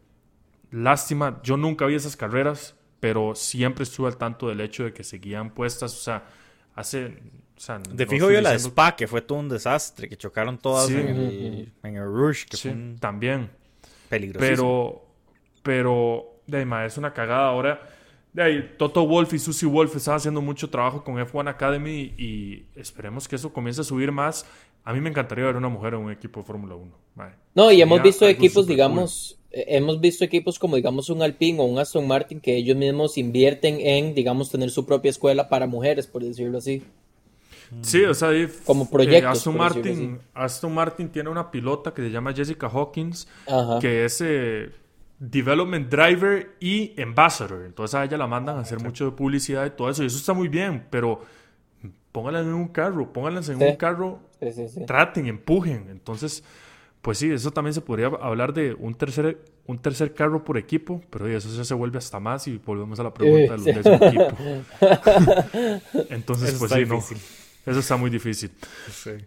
[0.74, 5.04] lástima, yo nunca vi esas carreras, pero siempre estuve al tanto del hecho de que
[5.04, 6.24] seguían puestas, o sea,
[6.74, 7.22] hace
[7.56, 10.58] o sea, de fijo yo la de Spa, que fue todo un desastre, que chocaron
[10.58, 13.50] todas en, el, en, el, Rush, que sí, también.
[14.08, 14.40] Peligroso.
[14.44, 15.06] Pero,
[15.62, 17.80] pero, de ahí, es una cagada ahora
[18.34, 22.66] de ahí, Toto Wolf y Susie Wolf están haciendo mucho trabajo con F1 Academy y
[22.74, 24.44] esperemos que eso comience a subir más.
[24.84, 26.92] A mí me encantaría ver una mujer en un equipo de Fórmula 1.
[27.54, 31.64] No, y hemos visto equipos, digamos, eh, hemos visto equipos como, digamos, un Alpine o
[31.64, 36.06] un Aston Martin que ellos mismos invierten en, digamos, tener su propia escuela para mujeres,
[36.06, 36.82] por decirlo así.
[37.80, 38.30] Sí, o sea,
[38.64, 39.38] como eh, proyectos.
[39.38, 43.26] Aston, Martin, Aston Martin tiene una pilota que se llama Jessica Hawkins,
[43.80, 44.70] que es eh,
[45.18, 47.64] Development Driver y Ambassador.
[47.64, 50.02] Entonces a ella la mandan a hacer mucho de publicidad y todo eso.
[50.02, 51.22] Y eso está muy bien, pero
[52.14, 54.20] pónganla en un carro, pónganlas en un carro,
[54.86, 55.88] traten, empujen.
[55.90, 56.44] Entonces,
[57.02, 61.00] pues sí, eso también se podría hablar de un tercer un tercer carro por equipo,
[61.10, 64.36] pero eso ya se vuelve hasta más y volvemos a la pregunta del décimo equipo.
[66.10, 66.98] Entonces, pues sí, no.
[67.66, 68.52] Eso está muy difícil.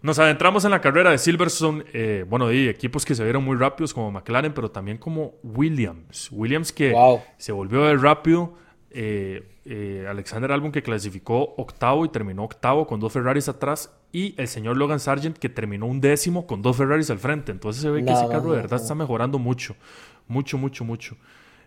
[0.00, 3.56] Nos adentramos en la carrera de Silverstone, eh, bueno, de equipos que se vieron muy
[3.56, 6.30] rápidos como McLaren, pero también como Williams.
[6.30, 6.94] Williams que
[7.36, 8.54] se volvió a ver rápido.
[8.90, 14.34] Eh, eh, Alexander Albon que clasificó octavo y terminó octavo con dos Ferraris atrás y
[14.40, 17.52] el señor Logan Sargent que terminó un décimo con dos Ferraris al frente.
[17.52, 19.76] Entonces se ve que ese carro de verdad está mejorando mucho,
[20.26, 21.16] mucho, mucho, mucho.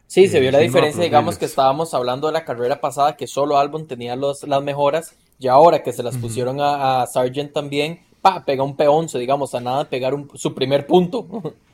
[0.08, 3.58] Sí, se vio la diferencia, digamos que estábamos hablando de la carrera pasada que solo
[3.58, 8.44] Albon tenía los, las mejoras y ahora que se las pusieron a, Sargent también, pa,
[8.44, 11.28] pega un P11, digamos, a nada pegar su primer punto.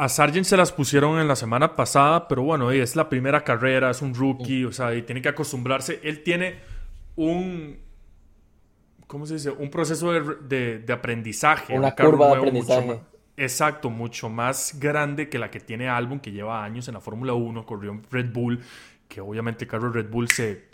[0.00, 3.90] A Sargent se las pusieron en la semana pasada, pero bueno, es la primera carrera,
[3.90, 6.00] es un rookie, o sea, y tiene que acostumbrarse.
[6.02, 6.54] Él tiene
[7.16, 7.76] un,
[9.06, 9.50] ¿cómo se dice?
[9.50, 11.78] Un proceso de, aprendizaje.
[11.78, 12.98] Una curva de aprendizaje.
[13.36, 17.34] exacto, mucho más grande que la que tiene Albon, que lleva años en la Fórmula
[17.34, 18.58] 1, corrió en Red Bull,
[19.06, 20.68] que obviamente carro Red Bull se,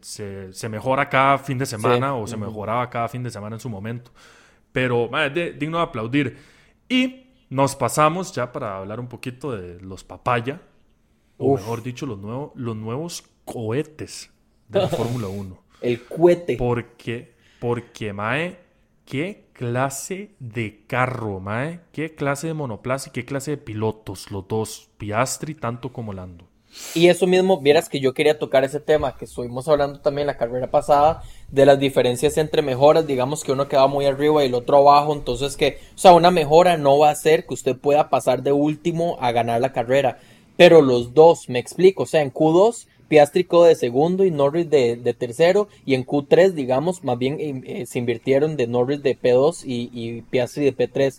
[0.00, 3.68] se, mejora cada fin de semana o se mejoraba cada fin de semana en su
[3.68, 4.12] momento.
[4.72, 6.38] Pero es digno de aplaudir.
[6.88, 10.62] Y nos pasamos ya para hablar un poquito de los papaya,
[11.36, 14.30] o mejor dicho, los, nuevos los nuevos cohetes
[14.68, 15.58] de la Fórmula 1.
[15.82, 16.56] El cohete.
[16.56, 18.58] Porque, porque, Mae,
[19.04, 24.46] qué clase de carro, Mae, qué clase de monoplaza y qué clase de pilotos, los
[24.46, 26.49] dos, Piastri tanto como Lando.
[26.94, 30.36] Y eso mismo, vieras que yo quería tocar ese tema que estuvimos hablando también la
[30.36, 34.54] carrera pasada, de las diferencias entre mejoras, digamos que uno queda muy arriba y el
[34.54, 38.08] otro abajo, entonces que, o sea, una mejora no va a hacer que usted pueda
[38.08, 40.18] pasar de último a ganar la carrera,
[40.56, 45.14] pero los dos, me explico, o sea, en Q2 Piastri de segundo y Norris de,
[45.18, 45.66] tercero.
[45.84, 50.22] Y en Q3, digamos, más bien eh, se invirtieron de Norris de P2 y, y
[50.22, 51.18] Piastri de P3.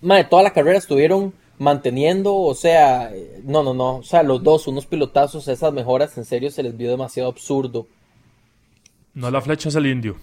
[0.00, 3.12] Madre, toda la carrera estuvieron manteniendo, o sea,
[3.44, 6.74] no, no, no, o sea, los dos, unos pilotazos, esas mejoras, en serio, se les
[6.74, 7.86] vio demasiado absurdo.
[9.12, 10.16] No, la flecha es el indio.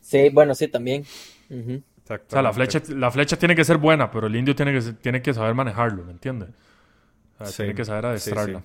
[0.00, 1.04] Sí, bueno, sí, también.
[1.50, 4.80] O sea, la flecha, la flecha tiene que ser buena, pero el indio tiene que,
[4.94, 6.48] tiene que saber manejarlo, ¿me entiendes?
[7.54, 8.60] Tiene que saber adestrarla.
[8.60, 8.64] Sí,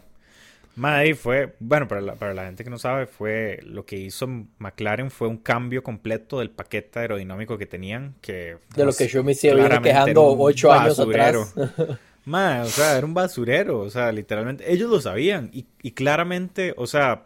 [1.15, 4.27] fue, bueno, para la, para la gente que no sabe, fue lo que hizo
[4.59, 8.15] McLaren fue un cambio completo del paquete aerodinámico que tenían.
[8.21, 11.55] Que, de lo que yo me hicieron quejando ocho años atrás.
[12.27, 16.85] o sea, era un basurero, o sea, literalmente, ellos lo sabían y, y claramente, o
[16.85, 17.25] sea,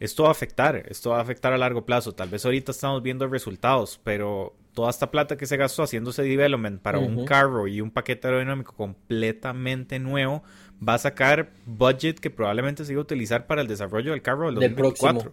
[0.00, 2.14] esto va a afectar, esto va a afectar a largo plazo.
[2.14, 6.82] Tal vez ahorita estamos viendo resultados, pero toda esta plata que se gastó haciéndose development
[6.82, 10.42] para un carro y un paquete aerodinámico completamente nuevo
[10.86, 14.46] va a sacar budget que probablemente se iba a utilizar para el desarrollo del carro
[14.46, 15.32] del 2024.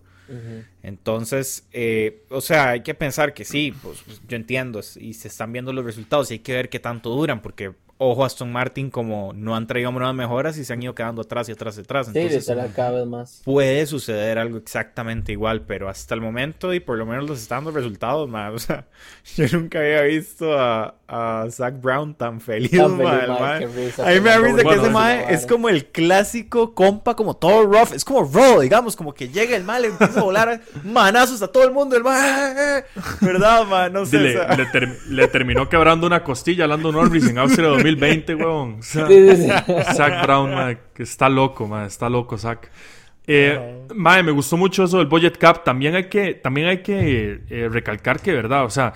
[0.82, 5.28] Entonces, eh, o sea, hay que pensar que sí, pues, pues, yo entiendo y se
[5.28, 8.90] están viendo los resultados y hay que ver qué tanto duran porque ojo Aston Martin
[8.90, 11.82] como no han traído nuevas mejoras y se han ido quedando atrás y atrás y
[11.82, 12.08] atrás.
[12.08, 13.42] Entonces, sí, cada vez más.
[13.46, 17.64] Puede suceder algo exactamente igual, pero hasta el momento y por lo menos los están
[17.64, 18.54] dando resultados, más.
[18.54, 18.88] O sea,
[19.36, 24.30] yo nunca había visto a, a Zach Brown tan feliz, tan feliz A mí me
[24.30, 28.24] da risa que ese mae es como el clásico compa, como todo rough, es como
[28.24, 31.96] raw, digamos, como que llega el mal, empieza a volar manazos a todo el mundo,
[31.96, 32.84] el mae,
[33.22, 33.94] ¿verdad, man?
[33.94, 34.20] No sé.
[34.20, 34.38] Le,
[35.10, 38.84] le, terminó quebrando una costilla hablando Norris en Austria 2020, weón.
[38.84, 42.70] Zach Brown, que está loco, man, está loco, Zach.
[43.26, 45.64] Eh, me gustó mucho eso del budget cap.
[45.64, 48.94] También hay que, también hay que eh, recalcar que, verdad, o sea,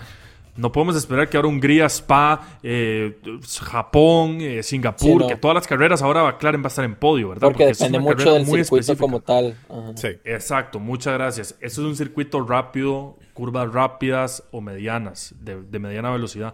[0.57, 3.17] no podemos esperar que ahora Hungría, Spa, eh,
[3.61, 7.47] Japón, eh, Singapur, que todas las carreras ahora McLaren va a estar en podio, ¿verdad?
[7.47, 9.55] Porque, depende mucho del circuito como tal.
[9.95, 10.09] Sí.
[10.25, 11.55] Exacto, muchas gracias.
[11.61, 16.53] Eso es un circuito rápido, curvas rápidas o medianas, de, mediana velocidad.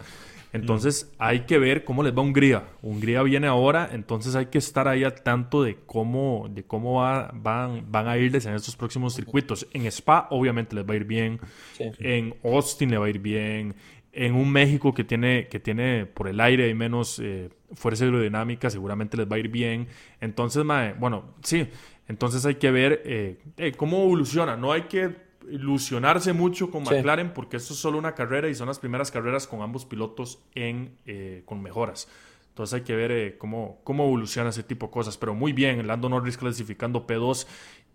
[0.53, 2.67] Entonces hay que ver cómo les va Hungría.
[2.81, 7.31] Hungría viene ahora, entonces hay que estar ahí al tanto de cómo, de cómo va,
[7.33, 9.67] van, van a irles en estos próximos circuitos.
[9.73, 11.39] En Spa obviamente les va a ir bien,
[11.79, 13.75] en Austin le va a ir bien,
[14.13, 18.69] en un México que tiene, que tiene por el aire y menos eh, fuerza aerodinámica,
[18.69, 19.87] seguramente les va a ir bien.
[20.21, 20.63] Entonces,
[20.99, 21.67] bueno, sí,
[22.07, 24.55] entonces hay que ver eh, eh, cómo evoluciona.
[24.55, 28.67] No hay que ilusionarse mucho con McLaren porque esto es solo una carrera y son
[28.67, 30.97] las primeras carreras con ambos pilotos en,
[31.45, 32.07] con mejoras.
[32.49, 35.17] Entonces hay que ver cómo, cómo evoluciona ese tipo de cosas.
[35.17, 37.47] Pero muy bien, Lando Norris clasificando P2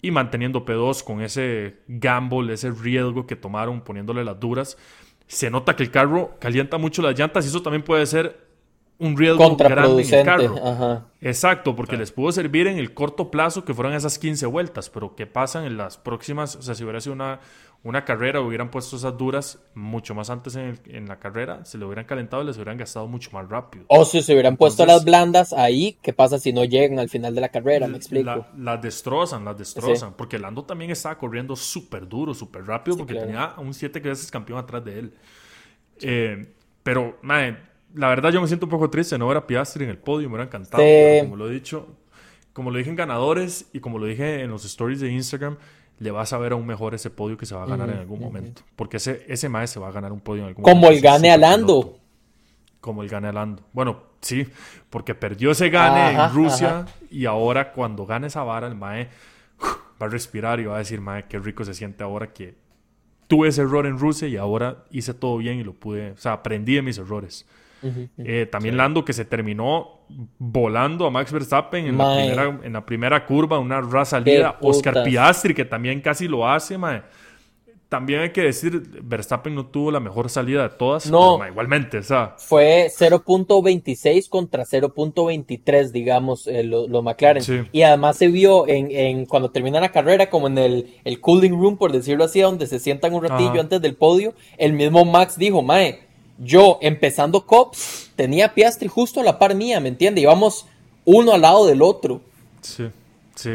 [0.03, 4.77] y manteniendo P2 con ese gamble, ese riesgo que tomaron poniéndole las duras
[5.29, 8.48] se nota que el carro calienta mucho las llantas y eso también puede ser
[8.99, 11.05] un riesgo grande en el carro.
[11.21, 15.15] Exacto, porque les pudo servir en el corto plazo que fueran esas 15 vueltas, pero
[15.15, 16.57] ¿qué pasan en las próximas?
[16.57, 17.41] O sea, si hubiera sido una,
[17.85, 22.07] una carrera, hubieran puesto esas duras mucho más antes en, la carrera, se le hubieran
[22.07, 23.85] calentado y les hubieran gastado mucho más rápido.
[23.89, 27.35] O si se hubieran puesto las blandas ahí, ¿qué pasa si no llegan al final
[27.35, 27.87] de la carrera?
[27.87, 28.47] Me explico.
[28.57, 33.55] las destrozan, las destrozan, porque Lando también estaba corriendo súper duro, súper rápido, porque tenía
[33.59, 35.15] un 7 veces campeón atrás de él.
[36.01, 37.59] Eh, pero, man,
[37.95, 40.29] la verdad yo me siento un poco triste no ver a Piastri en el podio,
[40.29, 40.83] me hubiera encantado,
[41.21, 41.87] como lo he dicho,
[42.53, 45.57] como lo dije en ganadores y como lo dije en los stories de Instagram,
[45.99, 48.21] le vas a ver aún mejor ese podio que se va a ganar en algún
[48.21, 48.63] momento.
[48.77, 50.81] Porque ese, ese Mae se va a ganar un podio en algún momento.
[50.81, 51.99] Como el gane a Lando.
[52.81, 53.63] Como el gane a Lando.
[53.73, 54.47] Bueno, sí,
[54.91, 59.09] porque perdió ese gane en Rusia y ahora cuando gane esa vara, el Mae
[60.01, 62.55] va a respirar y va a decir, Mae, qué rico se siente ahora que
[63.27, 66.33] tuve ese error en Rusia y ahora hice todo bien y lo pude, o sea,
[66.33, 67.47] aprendí de mis errores.
[67.83, 69.99] Eh, también Lando que se terminó
[70.39, 74.57] volando a Max Verstappen en, la primera, en la primera, curva, una raza salida.
[74.61, 76.79] Oscar Piastri que también casi lo hace,
[77.89, 81.11] También hay que decir, Verstappen no tuvo la mejor salida de todas.
[81.11, 81.47] No.
[81.47, 82.35] igualmente, o sea.
[82.39, 87.69] Fue 0.26 contra 0.23, digamos, eh, los lo McLaren.
[87.73, 91.77] Y además se vio en, cuando termina la carrera, como en el, el cooling room,
[91.77, 95.63] por decirlo así, donde se sientan un ratillo antes del podio, el mismo Max dijo,
[95.63, 96.08] Mae,
[96.39, 100.23] yo empezando Cops tenía Piastri justo a la par mía, ¿me entiendes?
[100.23, 100.67] Íbamos
[101.05, 102.21] uno al lado del otro.
[102.61, 102.89] Sí,
[103.35, 103.51] sí.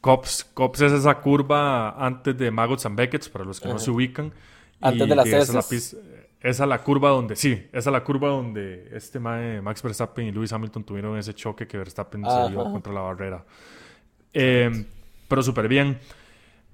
[0.00, 3.90] Cops, Cops es esa curva antes de Maggots and Beckett, para los que no se
[3.90, 4.32] ubican.
[4.80, 8.90] Antes de las esa, esa es la curva donde, sí, esa es la curva donde
[8.92, 13.00] este Max Verstappen y Lewis Hamilton tuvieron ese choque que Verstappen se dio contra la
[13.00, 13.44] barrera.
[14.34, 14.84] Eh,
[15.28, 15.98] pero súper bien.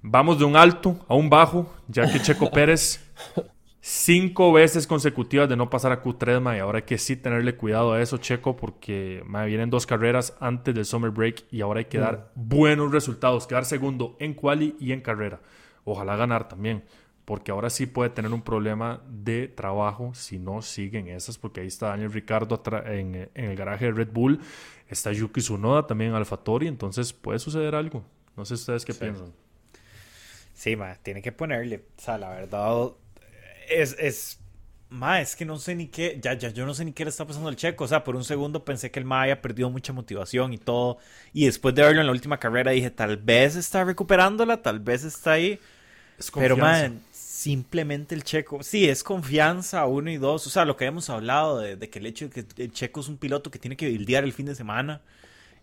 [0.01, 3.01] Vamos de un alto a un bajo, ya que Checo Pérez
[3.89, 7.95] cinco veces consecutivas de no pasar a Q3, y ahora hay que sí tenerle cuidado
[7.95, 11.87] a eso, Checo, porque me vienen dos carreras antes del summer break y ahora hay
[11.87, 12.49] que dar mm.
[12.49, 15.41] buenos resultados, quedar segundo en quali y en carrera.
[15.85, 16.85] Ojalá ganar también,
[17.25, 21.69] porque ahora sí puede tener un problema de trabajo si no siguen esas, porque ahí
[21.69, 24.39] está Daniel Ricardo en, el garaje de Red Bull,
[24.87, 28.05] está Yuki Tsunoda también en AlphaTauri, entonces puede suceder algo.
[28.37, 29.33] No sé ustedes qué piensan.
[30.53, 32.91] Sí, ma, tiene que ponerle, o sea, la verdad
[33.71, 34.41] es, es,
[34.91, 37.11] ma, es que no sé ni qué, ya, ya, yo no sé ni qué le
[37.11, 37.85] está pasando al checo.
[37.85, 40.99] O sea, por un segundo pensé que el ma había perdido mucha motivación y todo.
[41.33, 45.05] Y después de verlo en la última carrera dije, tal vez está recuperándola, tal vez
[45.05, 45.59] está ahí.
[46.35, 50.47] Pero, ma, simplemente el checo, sí, es confianza, uno y dos.
[50.47, 53.09] O sea, lo que hemos hablado de, que el hecho de que el checo es
[53.09, 55.03] un piloto que tiene que bildear el fin de semana.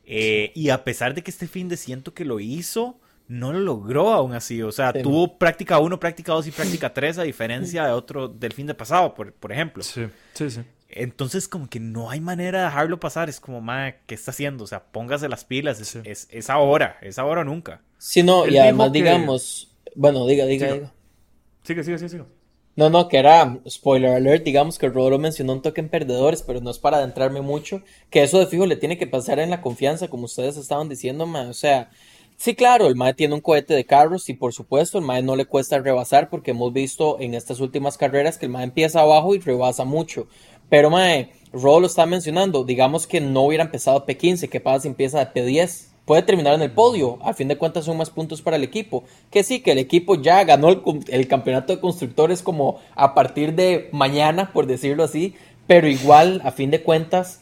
[0.06, 3.59] Eh, y a pesar de que este fin de siento que lo hizo no lo
[3.59, 4.61] logró aún así.
[4.61, 8.53] O sea, tuvo práctica 1, práctica 2 y práctica 3 a diferencia de otro del
[8.53, 9.83] fin de pasado, por, por ejemplo.
[9.83, 10.61] Sí, sí, sí.
[10.89, 13.27] Entonces, como que no hay manera de dejarlo pasar.
[13.27, 14.63] Es como, madre, ¿qué está haciendo?
[14.63, 15.79] O sea, póngase las pilas.
[16.05, 17.81] Es, es, ahora, es ahora o nunca.
[17.97, 19.71] Sí, no, y además, digamos.
[19.95, 20.93] Bueno, diga, diga, diga.
[21.63, 22.25] Sigue, sigue, sigue, sigue.
[22.75, 26.59] No, no, que era spoiler alert, digamos que Rodro mencionó un toque en perdedores, pero
[26.59, 29.61] no es para adentrarme mucho, que eso de fijo le tiene que pasar en la
[29.61, 31.89] confianza, como ustedes estaban diciendo, ma, o sea,
[32.38, 35.36] Sí, claro, el MAE tiene un cohete de carros y por supuesto el MAE no
[35.36, 39.36] le cuesta rebasar porque hemos visto en estas últimas carreras que el MAE empieza abajo
[39.36, 40.28] y rebasa mucho.
[40.69, 44.88] Pero MAE, Ro lo está mencionando, digamos que no hubiera empezado P15, ¿qué pasa si
[44.89, 45.88] empieza de P10?
[46.04, 49.06] Puede terminar en el podio, a fin de cuentas son más puntos para el equipo.
[49.32, 50.69] Que sí, que el equipo ya ganó
[51.08, 56.52] el campeonato de constructores como a partir de mañana, por decirlo así, pero igual, a
[56.52, 57.41] fin de cuentas,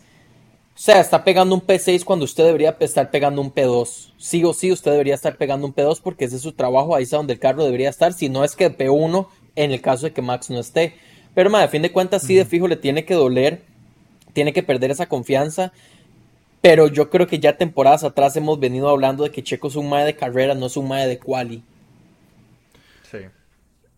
[0.75, 4.11] o sea, está pegando un P6 cuando usted debería estar pegando un P2.
[4.17, 7.03] Sí o sí, usted debería estar pegando un P2 porque ese es su trabajo, ahí
[7.03, 10.13] es donde el carro debería estar, si no es que P1 en el caso de
[10.13, 10.95] que Max no esté.
[11.35, 13.61] Pero, ma, a fin de cuentas, sí de fijo le tiene que doler,
[14.33, 15.73] tiene que perder esa confianza.
[16.61, 19.89] Pero yo creo que ya temporadas atrás hemos venido hablando de que Checo es un
[19.89, 21.61] mae de carrera, no es un mae de quali.
[23.11, 23.17] Sí.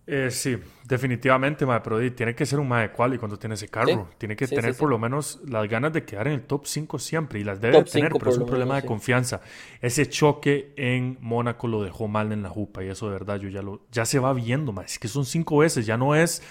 [0.08, 3.68] Eh, sí, definitivamente, mae, pero tiene que ser un mae de y cuando tiene ese
[3.68, 4.10] carro.
[4.18, 7.40] Tiene que tener por lo menos las ganas de quedar en el top 5 siempre
[7.40, 9.42] y las debe tener, pero es un problema de confianza.
[9.82, 13.50] Ese choque en Mónaco lo dejó mal en la jupa y eso de verdad yo
[13.50, 14.86] ya lo ya se va viendo, mae.
[14.86, 16.44] Es que son cinco veces, ya no es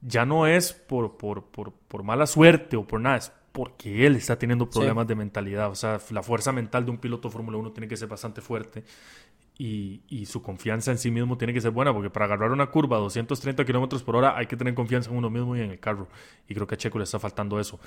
[0.00, 4.14] ya no es por, por, por, por mala suerte o por nada, es porque él
[4.14, 5.70] está teniendo problemas de mentalidad.
[5.70, 8.84] O sea, la fuerza mental de un piloto Fórmula 1 tiene que ser bastante fuerte
[9.60, 12.96] y, su confianza en sí mismo tiene que ser buena, porque para agarrar una curva
[12.96, 15.80] a 230 kilómetros por hora hay que tener confianza en uno mismo y en el
[15.80, 16.06] carro.
[16.48, 17.80] Y creo que a Checo le está faltando eso.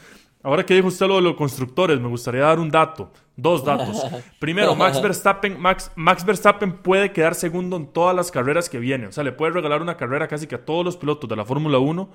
[0.43, 4.05] Ahora que dijo usted lo de los constructores, me gustaría dar un dato, dos datos.
[4.39, 9.07] Primero, Max Verstappen, Max, Max Verstappen puede quedar segundo en todas las carreras que vienen.
[9.07, 11.45] O sea, le puede regalar una carrera casi que a todos los pilotos de la
[11.45, 12.09] Fórmula 1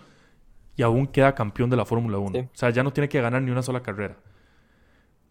[0.77, 2.39] y aún queda campeón de la Fórmula 1.
[2.41, 4.19] O sea, ya no tiene que ganar ni una sola carrera.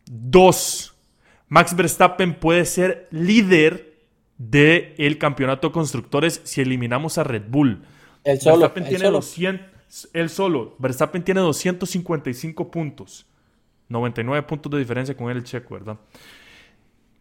[0.07, 0.95] Dos,
[1.47, 3.94] Max Verstappen puede ser líder
[4.37, 7.83] del el campeonato de constructores si eliminamos a Red Bull.
[8.23, 10.75] El solo, Verstappen tiene 200, él solo.
[10.79, 13.25] Verstappen tiene 255 puntos.
[13.89, 15.99] 99 puntos de diferencia con el checo, ¿verdad?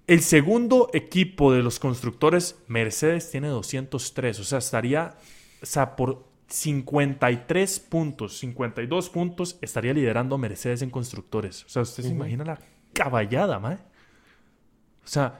[0.06, 4.40] El segundo equipo de los constructores, Mercedes, tiene 203.
[4.40, 5.14] O sea, estaría,
[5.62, 11.64] o sea, por 53 puntos, 52 puntos, estaría liderando a Mercedes en constructores.
[11.64, 12.58] O sea, usted se imagina la
[12.92, 13.74] caballada, mae.
[13.74, 15.38] O sea,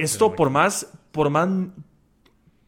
[0.00, 1.48] esto por más, por más,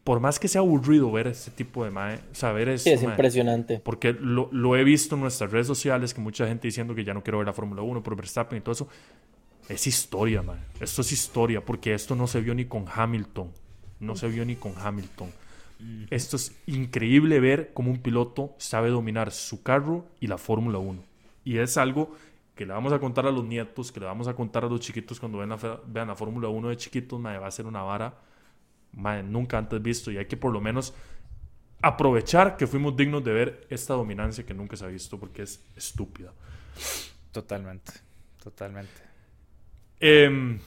[0.03, 3.79] por más que sea aburrido ver este tipo de mae, saber es, es impresionante.
[3.79, 7.13] Porque lo, lo, he visto en nuestras redes sociales, que mucha gente diciendo que ya
[7.13, 8.87] no quiero ver la Fórmula 1 por Verstappen y todo eso.
[9.69, 10.59] Es historia, man.
[10.79, 13.49] Esto es historia, porque esto no se vio ni con Hamilton.
[14.01, 15.29] No se vio ni con Hamilton.
[16.09, 21.01] Esto es increíble ver cómo un piloto sabe dominar su carro y la Fórmula 1.
[21.45, 22.15] Y es algo
[22.55, 24.79] que le vamos a contar a los nietos, que le vamos a contar a los
[24.79, 27.81] chiquitos cuando vean la, vean la Fórmula 1 de chiquitos, madre, va a ser una
[27.81, 28.13] vara
[29.23, 30.11] nunca antes visto.
[30.11, 30.93] Y hay que por lo menos
[31.81, 35.63] aprovechar que fuimos dignos de ver esta dominancia que nunca se ha visto, porque es
[35.75, 36.31] estúpida.
[37.31, 37.91] Totalmente,
[38.41, 39.01] totalmente.
[39.99, 40.59] Em,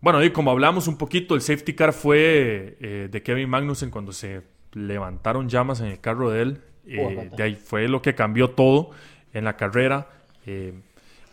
[0.00, 4.12] bueno, y como hablamos un poquito, el safety car fue eh, de Kevin Magnussen cuando
[4.12, 6.62] se levantaron llamas en el carro de él.
[6.86, 8.90] Eh, de ahí fue lo que cambió todo
[9.32, 10.08] en la carrera.
[10.46, 10.74] Eh,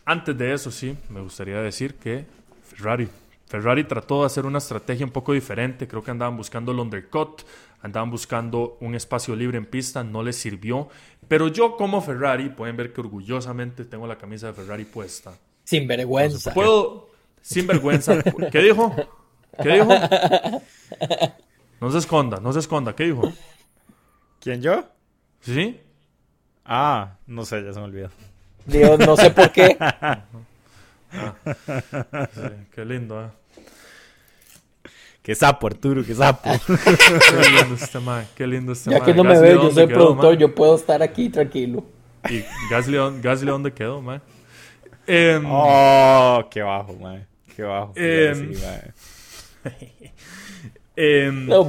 [0.05, 2.25] antes de eso, sí, me gustaría decir que
[2.63, 3.07] Ferrari.
[3.47, 5.87] Ferrari trató de hacer una estrategia un poco diferente.
[5.87, 7.43] Creo que andaban buscando el undercut,
[7.81, 10.89] andaban buscando un espacio libre en pista, no les sirvió.
[11.27, 15.33] Pero yo, como Ferrari, pueden ver que orgullosamente tengo la camisa de Ferrari puesta.
[15.63, 16.53] Sin vergüenza.
[16.53, 17.09] puedo,
[17.41, 18.21] sin vergüenza.
[18.51, 18.95] ¿Qué dijo?
[19.61, 19.89] ¿Qué dijo?
[21.79, 22.95] No se esconda, no se esconda.
[22.95, 23.31] ¿Qué dijo?
[24.39, 24.85] ¿Quién yo?
[25.41, 25.79] ¿Sí?
[26.65, 28.09] Ah, no sé, ya se me olvidó.
[28.65, 29.77] Dios, no sé por qué.
[31.15, 31.35] Ah,
[32.73, 33.29] qué lindo, ¿eh?
[35.21, 36.49] Qué sapo, Arturo, qué sapo.
[36.67, 40.37] qué lindo este man, qué lindo este Ya que no me ve, yo soy productor,
[40.37, 41.85] yo puedo estar aquí tranquilo.
[42.29, 44.21] ¿Y Gasly, Gasly dónde quedó, man?
[45.07, 47.25] Em, oh, qué bajo, man.
[47.55, 47.93] Qué bajo.
[47.95, 48.59] Eh,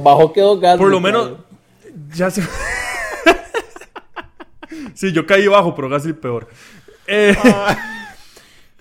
[0.01, 0.79] bajo quedó Gasly.
[0.79, 1.31] Por lo menos,
[2.13, 2.41] ya se...
[4.95, 6.49] sí, yo caí bajo, pero Gasly peor.
[7.07, 7.77] Eh, ah.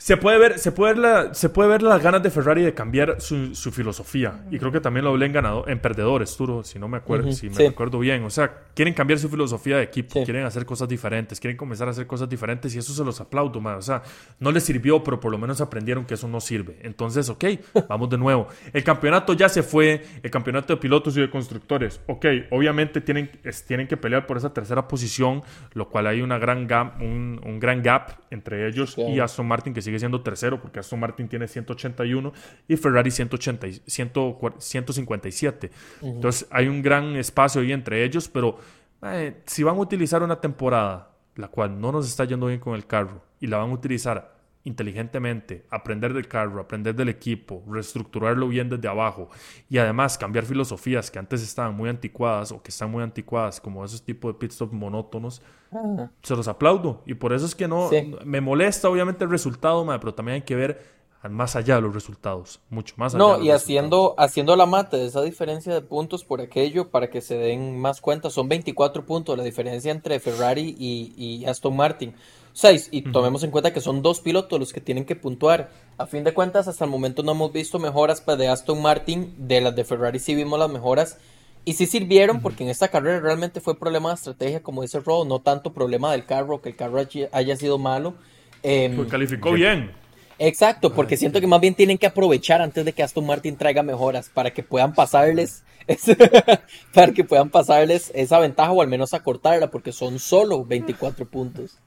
[0.05, 2.75] Se puede ver, se puede ver, la, se puede ver las ganas de Ferrari de
[2.75, 4.45] cambiar su, su, filosofía.
[4.51, 7.33] Y creo que también lo hablé en, ganado, en perdedores, Turo, si no me acuerdo,
[7.33, 8.23] si me acuerdo bien.
[8.25, 11.93] O sea, quieren cambiar su filosofía de equipo, quieren hacer cosas diferentes, quieren comenzar a
[11.93, 13.77] hacer cosas diferentes y eso se los aplaudo, man.
[13.77, 14.03] O sea,
[14.41, 16.77] no les sirvió, pero por lo menos aprendieron que eso no sirve.
[16.83, 17.43] Entonces, ok,
[17.89, 18.49] vamos de nuevo.
[18.75, 22.03] El campeonato ya se fue, el campeonato de pilotos y de constructores.
[22.09, 23.31] Ok, obviamente tienen,
[23.67, 25.43] tienen que pelear por esa tercera posición,
[25.73, 29.73] lo cual hay una gran gap, un, un gran gap entre ellos y Aston Martin
[29.73, 32.33] que sigue siendo tercero porque Aston Martin tiene 181
[32.69, 35.71] y Ferrari 180, 157.
[36.03, 38.59] Entonces hay un gran espacio ahí entre ellos, pero
[39.03, 42.75] eh, si van a utilizar una temporada la cual no nos está yendo bien con
[42.75, 44.35] el carro y la van a utilizar
[44.65, 49.29] inteligentemente, aprender del carro, aprender del equipo, reestructurarlo bien desde abajo
[49.69, 53.85] y además cambiar filosofías que antes estaban muy anticuadas o que están muy anticuadas, como
[53.85, 55.43] esos tipos de pit stop monótonos,
[55.73, 56.09] ah.
[56.23, 57.03] se los aplaudo.
[57.05, 57.91] Y por eso es que no,
[58.25, 60.95] me molesta obviamente el resultado, pero también hay que ver
[61.29, 63.25] más allá de los resultados, mucho más allá.
[63.25, 67.21] No, y haciendo, haciendo la mate de esa diferencia de puntos por aquello, para que
[67.21, 72.15] se den más cuenta, son 24 puntos la diferencia entre Ferrari y, y Aston Martin.
[72.55, 75.71] 6 y tomemos en cuenta que son dos pilotos los que tienen que puntuar.
[75.99, 79.35] A fin de cuentas, hasta el momento no hemos visto mejoras para de Aston Martin,
[79.37, 81.19] de las de Ferrari sí vimos las mejoras
[81.65, 85.25] y sí sirvieron porque en esta carrera realmente fue problema de estrategia, como dice Rodo,
[85.25, 87.03] no tanto problema del carro, que el carro
[87.33, 88.15] haya sido malo.
[88.63, 89.91] Eh, calificó bien.
[90.39, 93.83] Exacto, porque siento que más bien tienen que aprovechar antes de que Aston Martin traiga
[93.83, 95.65] mejoras para que puedan pasarles
[96.95, 101.79] para que puedan pasarles esa ventaja o al menos acortarla porque son solo 24 puntos.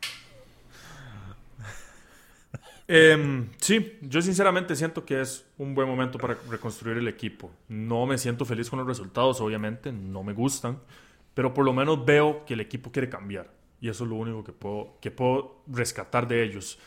[2.89, 7.51] Em, sí, yo sinceramente siento que es un buen momento para reconstruir el equipo.
[7.67, 10.79] No me siento feliz con los resultados, obviamente, no me gustan,
[11.33, 13.51] pero por lo menos veo que el equipo quiere cambiar.
[13.81, 16.79] Y eso es lo único que puedo, que puedo rescatar de ellos.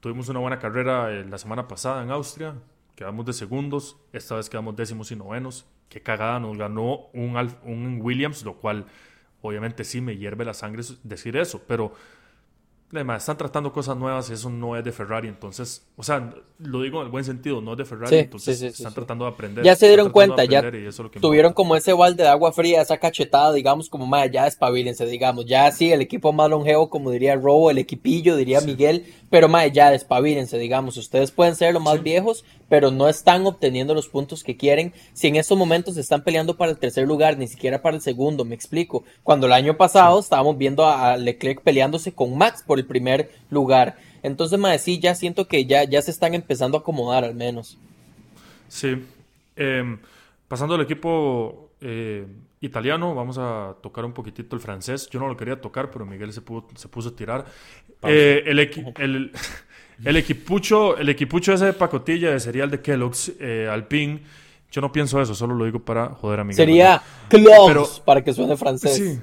[0.00, 2.54] Tuvimos una buena carrera eh, la semana pasada en Austria,
[2.94, 5.66] quedamos de segundos, esta vez quedamos décimos y novenos.
[5.88, 8.86] Qué cagada, nos ganó un, un Williams, lo cual
[9.42, 11.94] obviamente sí me hierve la sangre decir eso, pero
[12.90, 16.80] Además, están tratando cosas nuevas y eso no es de Ferrari, entonces, o sea, lo
[16.80, 19.62] digo en el buen sentido, no es de Ferrari, entonces están tratando de aprender.
[19.62, 20.62] Ya se dieron cuenta, ya
[21.20, 25.44] tuvieron como ese balde de agua fría, esa cachetada, digamos, como, más ya despabilense, digamos,
[25.44, 29.70] ya sí, el equipo más longevo, como diría Robo, el equipillo, diría Miguel, pero más
[29.70, 34.44] ya despabilense, digamos, ustedes pueden ser los más viejos, pero no están obteniendo los puntos
[34.44, 34.92] que quieren.
[35.12, 38.44] Si en estos momentos están peleando para el tercer lugar, ni siquiera para el segundo,
[38.44, 39.04] me explico.
[39.22, 43.96] Cuando el año pasado estábamos viendo a Leclerc peleándose con Max por el primer lugar.
[44.22, 47.78] Entonces, más sí, ya siento que ya, ya se están empezando a acomodar al menos.
[48.68, 49.04] Sí.
[49.56, 49.98] Em,
[50.46, 52.26] pasando al equipo eh,
[52.60, 55.08] italiano, vamos a tocar un poquitito el francés.
[55.10, 56.42] Yo no lo quería tocar, pero Miguel se,
[56.76, 57.44] se puso a tirar.
[58.02, 59.32] Eh, el, el,
[60.04, 64.20] el, equipucho, el equipucho ese de pacotilla de cereal de Kellogg's, eh, Alpine,
[64.70, 66.56] yo no pienso eso, solo lo digo para joder a Miguel.
[66.56, 68.96] Sería Kellogg's, para que suene francés.
[68.96, 69.18] Sí.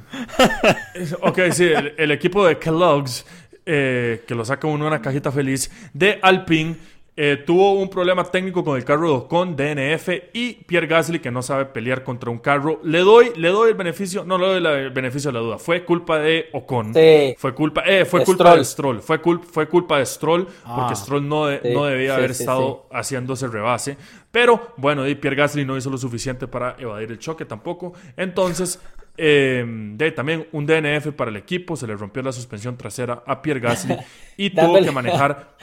[1.22, 3.26] ok, sí, el, equipo de Kellogg's,
[3.66, 6.76] eh, que lo saca uno en una cajita feliz, de Alpine
[7.18, 11.32] eh, tuvo un problema técnico con el carro de Ocon, DNF y Pierre Gasly que
[11.32, 12.82] no sabe pelear contra un carro.
[12.84, 15.58] Le doy, le doy el beneficio, no le doy el beneficio de la duda.
[15.58, 16.94] Fue culpa de Ocon.
[17.38, 19.02] Fue culpa, eh, fue culpa de Stroll.
[19.02, 20.96] Fue, fue culpa de Stroll porque ah.
[20.96, 23.96] Stroll no, no debía haber estado haciéndose rebase.
[24.30, 27.94] Pero bueno, Pierre Gasly no hizo lo suficiente para evadir el choque tampoco.
[28.18, 28.82] Entonces
[29.18, 33.42] Em, de, también un DNF para el equipo, se le rompió la suspensión trasera a
[33.42, 33.96] Pierre Gasly
[34.38, 35.56] y tuvo que manejar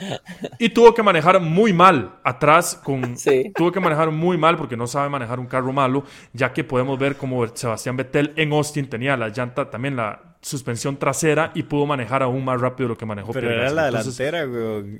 [0.57, 3.15] y tuvo que manejar muy mal atrás con
[3.55, 6.97] tuvo que manejar muy mal porque no sabe manejar un carro malo, ya que podemos
[6.97, 11.85] ver como Sebastián Vettel en Austin tenía la llanta también la suspensión trasera y pudo
[11.85, 14.45] manejar aún más rápido lo que manejó Pero era la delantera.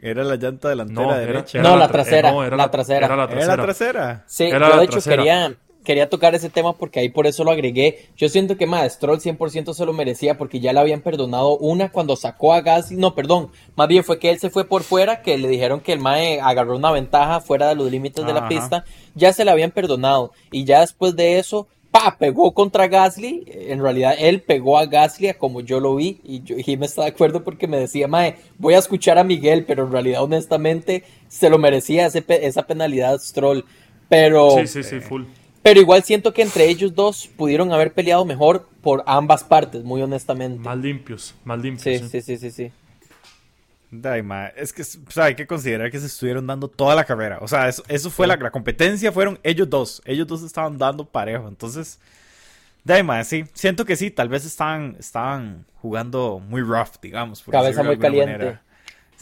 [0.02, 1.62] Era la llanta delantera no, derecha.
[1.62, 3.06] no, la, trasera, era la, trasera.
[3.08, 3.46] Era la trasera.
[3.46, 4.24] ¿Era la trasera?
[4.28, 8.08] Sí, yo de hecho quería quería tocar ese tema porque ahí por eso lo agregué.
[8.18, 11.92] Yo siento que más Stroll 100% se lo merecía porque ya le habían perdonado una
[11.92, 12.98] cuando sacó a Gasly.
[12.98, 15.94] No, perdón, más bien fue que él se fue por fuera, que le dijeron que
[15.94, 18.86] el Mae agarró una ventaja fuera de los límites de la pista.
[19.16, 20.32] Ya se le habían perdonado.
[20.52, 23.44] Y ya después de eso, pa, pegó contra Gasly.
[23.48, 26.20] En realidad, él pegó a Gasly como yo lo vi.
[26.24, 29.66] Y yo, me está de acuerdo porque me decía, Mae, voy a escuchar a Miguel,
[29.66, 33.66] pero en realidad, honestamente, se lo merecía esa penalidad Stroll.
[34.10, 34.52] Pero.
[34.60, 35.24] Sí, sí, sí, full.
[35.64, 40.02] Pero igual siento que entre ellos dos pudieron haber peleado mejor por ambas partes, muy
[40.02, 40.60] honestamente.
[40.60, 42.02] Más limpios, más limpios.
[42.02, 42.72] Sí, sí, sí, sí, sí.
[44.58, 44.84] es que
[45.22, 47.40] hay que considerar que se estuvieron dando toda la carrera.
[47.42, 50.02] O sea, eso, fue la, competencia, fueron ellos dos.
[50.04, 51.48] Ellos dos estaban dando parejo.
[51.48, 51.98] Entonces,
[52.84, 57.42] Daima, sí, siento que sí, tal vez estaban, estaban jugando muy rough, digamos.
[57.50, 58.60] Cabeza muy caliente.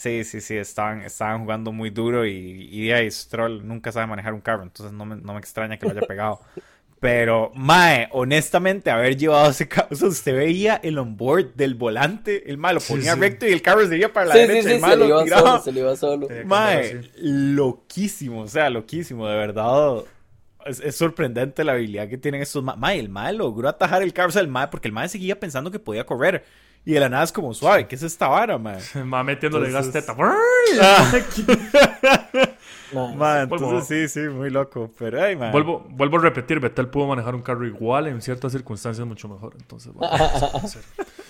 [0.01, 4.33] Sí, sí, sí, estaban, estaban jugando muy duro y, y, y Stroll nunca sabe manejar
[4.33, 6.41] un carro, entonces no me, no me extraña que lo haya pegado.
[6.99, 12.49] Pero, Mae, honestamente, haber llevado ese carro, o sea, usted veía el onboard del volante,
[12.49, 15.07] el malo ponía recto y el carro se iba para la derecha, el malo se
[15.07, 16.27] le iba solo, se le iba solo.
[16.45, 20.03] Mae, loquísimo, o sea, loquísimo, de verdad.
[20.65, 24.31] Es, sorprendente la habilidad que tienen estos Mae, el Mae logró atajar el carro, o
[24.31, 26.43] sea, el Mae, porque el Mae seguía pensando que podía correr.
[26.83, 27.87] Y de la nada es como suave.
[27.87, 28.79] ¿Qué es esta vara, man?
[29.13, 30.15] Va metiéndole gas teta.
[30.17, 31.11] Ah.
[33.43, 34.89] entonces sí, sí, muy loco.
[34.97, 35.51] Pero, hey, man.
[35.51, 39.53] Vuelvo, vuelvo a repetir, Betel pudo manejar un carro igual en ciertas circunstancias mucho mejor.
[39.59, 39.91] Entonces,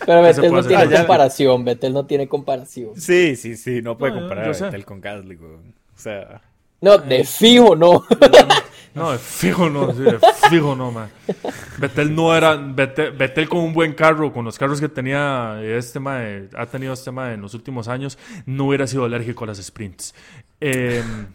[0.06, 1.66] Pero Betel no tiene comparación.
[1.66, 2.92] Betel no tiene comparación.
[2.96, 3.82] Sí, sí, sí.
[3.82, 5.60] No puede comparar a Betel con Gasly, O
[5.96, 6.42] sea...
[6.80, 8.06] No, de fijo no.
[8.94, 10.20] No, de fijo no, de
[10.50, 11.10] fijo no, man.
[11.78, 12.56] Betel no era.
[12.56, 17.12] Betel, con un buen carro, con los carros que tenía este man, ha tenido este
[17.12, 20.14] man en los últimos años, no hubiera sido alérgico a las sprints.
[20.60, 21.28] Em,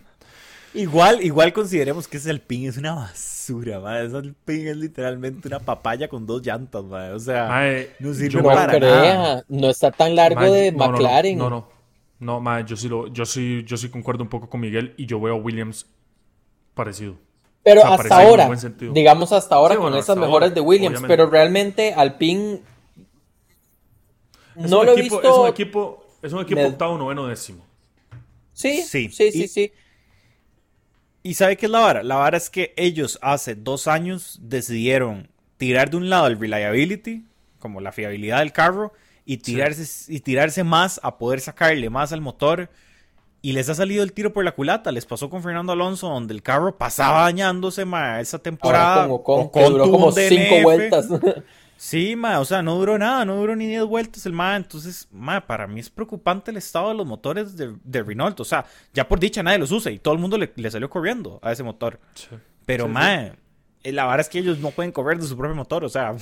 [0.74, 4.04] igual, igual consideremos que ese Alpine es una basura, man.
[4.04, 7.12] Ese Alpine es literalmente una papaya con dos llantas, man.
[7.14, 7.64] O sea,
[7.98, 9.44] no sirve para nada.
[9.48, 11.38] No está tan largo de McLaren.
[11.38, 11.76] No, no.
[12.18, 12.60] No, no.
[12.60, 15.34] yo sí, lo, yo, sí, yo sí concuerdo un poco con Miguel y yo veo
[15.34, 15.86] a Williams
[16.74, 17.25] parecido.
[17.66, 18.48] Pero hasta ahora,
[18.92, 22.62] digamos hasta ahora con esas mejoras de Williams, pero realmente Alpine
[24.54, 25.20] no lo he visto.
[25.20, 27.66] Es un equipo, es un equipo octavo, noveno, décimo.
[28.52, 29.72] Sí, sí, sí, sí, sí.
[31.24, 32.04] ¿Y sabe qué es la vara?
[32.04, 37.24] La vara es que ellos hace dos años decidieron tirar de un lado el reliability,
[37.58, 38.92] como la fiabilidad del carro,
[39.24, 42.70] y tirarse, y tirarse más a poder sacarle más al motor
[43.46, 44.90] y les ha salido el tiro por la culata.
[44.90, 49.06] Les pasó con Fernando Alonso, donde el carro pasaba dañándose, ma, esa temporada.
[49.22, 51.06] con, duró como cinco vueltas.
[51.76, 54.56] sí, ma, o sea, no duró nada, no duró ni diez vueltas el ma.
[54.56, 58.40] Entonces, ma, para mí es preocupante el estado de los motores de, de Renault.
[58.40, 61.38] O sea, ya por dicha nadie los usa y todo el mundo le, salió corriendo
[61.40, 62.00] a ese motor.
[62.64, 63.26] Pero, ma,
[63.84, 66.16] eh, la verdad es que ellos no pueden correr de su propio motor, o sea.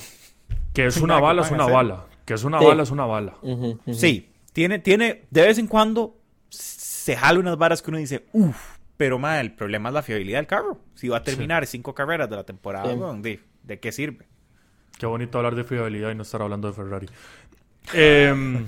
[0.75, 2.05] Que es una bala, es una bala.
[2.23, 3.35] Que es una bala, es una bala.
[3.93, 6.19] Sí, tiene, tiene, de vez en cuando
[7.05, 10.39] se jala unas varas que uno dice, uff, pero ma, el problema es la fiabilidad
[10.39, 10.79] del carro.
[10.95, 14.25] Si va a terminar cinco carreras de la temporada, de, ¿de, qué sirve?
[14.97, 17.07] Qué bonito hablar de fiabilidad y no estar hablando de Ferrari.
[17.93, 18.65] Eh, em,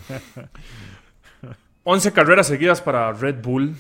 [1.84, 3.76] 11 carreras seguidas para Red Bull.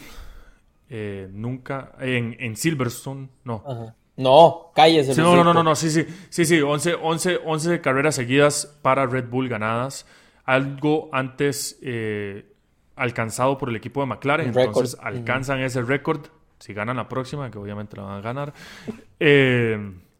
[0.89, 1.91] Eh, nunca.
[1.99, 3.93] En, en, Silverstone, no.
[4.15, 5.13] No, cállese.
[5.13, 6.03] Sí, no, no, no, no, sí, sí.
[6.31, 10.07] Sí, sí, 11, 11, 11 carreras seguidas para Red Bull ganadas.
[10.45, 12.56] Algo antes eh,
[12.97, 14.47] alcanzado por el equipo de McLaren.
[14.47, 16.27] entonces alcanzan ese récord.
[16.59, 18.53] Si ganan la próxima, que obviamente la van a ganar.
[19.19, 19.77] Eh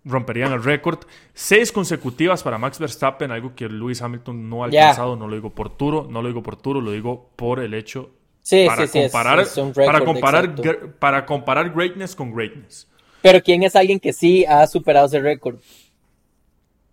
[0.07, 0.99] romperían el récord.
[1.33, 5.15] Seis consecutivas para Max Verstappen, algo que Lewis Hamilton no ha alcanzado.
[5.15, 8.11] No lo digo por Turo, no lo digo por Turo, lo digo por el hecho
[8.41, 10.55] sí, para sí, comparar, para comparar,
[10.99, 12.87] para comparar greatness con greatness.
[13.21, 15.57] Pero ¿quién es alguien que sí ha superado ese récord?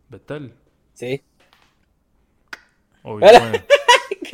[0.08, 0.52] Betel.
[0.94, 1.22] Sí.
[3.02, 3.28] Obvio,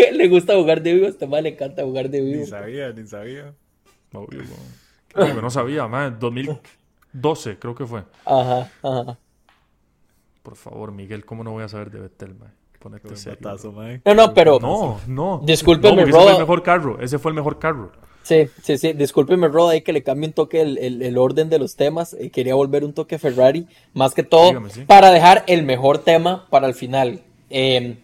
[0.01, 2.41] que le gusta jugar de vivo, a este mal le encanta jugar de vivo.
[2.41, 3.55] Ni sabía, ni sabía.
[4.13, 4.43] Obvio,
[5.17, 5.43] no.
[5.43, 6.17] no sabía, man.
[6.19, 6.59] 2000,
[7.13, 8.05] 12, creo que fue.
[8.25, 9.19] Ajá, ajá.
[10.43, 12.53] Por favor, Miguel, ¿cómo no voy a saber de Betel, man?
[12.79, 13.39] Ponete serio.
[13.43, 14.59] Batazo, no, no, pero.
[14.59, 15.43] No, no.
[15.45, 17.01] Discúlpeme, no, Ese fue el mejor carro.
[17.01, 17.93] Ese fue el mejor carro.
[18.23, 18.95] Sí, sí, sí.
[18.95, 22.15] Discúlpeme, Rod, ahí que le cambie un toque el, el, orden de los temas.
[22.15, 23.67] Eh, quería volver un toque Ferrari.
[23.93, 24.53] Más que todo,
[24.87, 27.21] para dejar el mejor tema para el final.
[27.51, 27.99] Eh,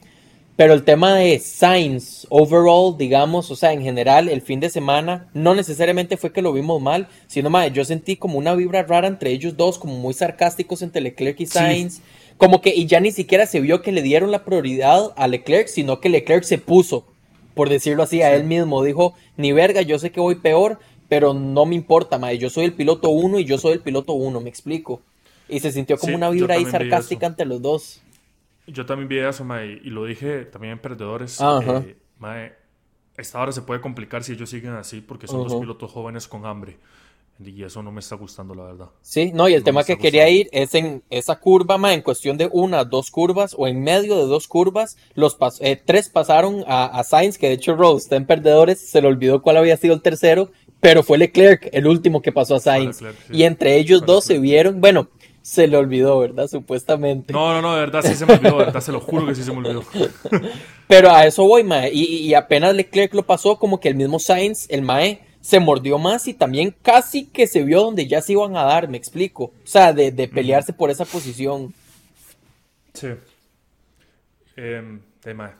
[0.57, 5.28] pero el tema de Sainz, overall, digamos, o sea, en general, el fin de semana,
[5.34, 9.07] no necesariamente fue que lo vimos mal, sino, más yo sentí como una vibra rara
[9.07, 12.00] entre ellos dos, como muy sarcásticos entre Leclerc y Sainz.
[12.38, 15.68] Como que, y ya ni siquiera se vio que le dieron la prioridad a Leclerc,
[15.68, 17.04] sino que Leclerc se puso,
[17.54, 18.82] por decirlo así, a él mismo.
[18.82, 20.78] Dijo, ni verga, yo sé que voy peor,
[21.09, 24.14] pero no me importa, mae, yo soy el piloto uno y yo soy el piloto
[24.14, 25.02] uno, me explico.
[25.48, 28.00] Y se sintió como una vibra ahí sarcástica entre los dos.
[28.66, 31.40] Yo también vi eso, mae, y lo dije también en Perdedores.
[31.40, 32.54] Eh, mae,
[33.16, 36.46] esta hora se puede complicar si ellos siguen así porque son dos pilotos jóvenes con
[36.46, 36.78] hambre.
[37.44, 38.88] Y eso no me está gustando, la verdad.
[39.02, 42.38] Sí, no, y el tema que quería ir es en esa curva, mae, en cuestión
[42.38, 46.86] de una, dos curvas o en medio de dos curvas, los eh, tres pasaron a,
[46.86, 49.94] a, Sainz, que de hecho Rose está en Perdedores, se le olvidó cuál había sido
[49.94, 50.50] el tercero,
[50.80, 53.02] pero fue Leclerc el último que pasó a Sainz.
[53.30, 55.08] Y entre ellos dos se vieron, bueno,
[55.47, 56.49] se le olvidó, ¿verdad?
[56.49, 57.32] Supuestamente.
[57.32, 59.34] No, no, no, de verdad sí se me olvidó, de verdad se lo juro que
[59.36, 59.84] sí se me olvidó.
[60.88, 61.88] Pero a eso voy, Mae.
[61.92, 66.26] Y, apenas Leclerc lo pasó, como que el mismo Sainz, el Mae, se mordió más
[66.26, 69.44] y también casi que se vio donde ya se iban a dar, me explico.
[69.44, 71.72] O sea, de, pelearse por esa posición.
[72.94, 73.11] Sí.
[74.57, 74.82] Eh,
[75.32, 75.53] Mae.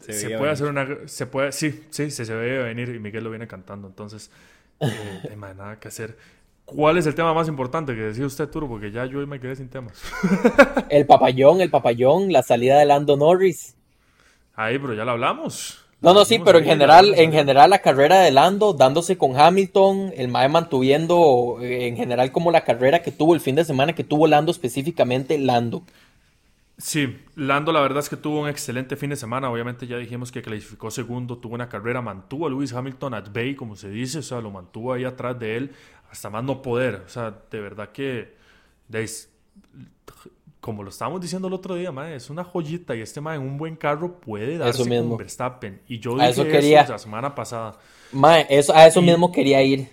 [0.00, 0.88] Se, puede hacer una.
[1.06, 3.86] Se puede, sí, sí, se, se ve venir y Miguel lo viene cantando.
[3.86, 4.32] Entonces,
[4.80, 6.16] eh, nada que hacer.
[6.64, 8.68] ¿Cuál es el tema más importante que decía usted, Turo?
[8.68, 10.02] Porque ya yo me quedé sin temas.
[10.88, 13.76] el papayón, el papayón, la salida de Lando Norris.
[14.54, 15.84] Ahí, pero ya lo hablamos.
[16.00, 20.12] No, no, sí, pero en general, en general la carrera de Lando, dándose con Hamilton,
[20.14, 23.94] el Mae mantuviendo eh, en general como la carrera que tuvo el fin de semana
[23.94, 25.82] que tuvo Lando específicamente, Lando.
[26.76, 29.50] Sí, Lando la verdad es que tuvo un excelente fin de semana.
[29.50, 33.54] Obviamente ya dijimos que clasificó segundo, tuvo una carrera, mantuvo a Lewis Hamilton at bay,
[33.54, 35.70] como se dice, o sea, lo mantuvo ahí atrás de él
[36.14, 37.02] hasta más no poder.
[37.04, 38.36] O sea, de verdad que,
[40.60, 43.58] como lo estábamos diciendo el otro día, es una joyita y este mae en un
[43.58, 45.80] buen carro puede darse con Verstappen.
[45.88, 46.86] Y yo dije eso, quería...
[46.88, 47.76] la semana pasada.
[48.48, 49.88] eso, a eso mismo quería ir.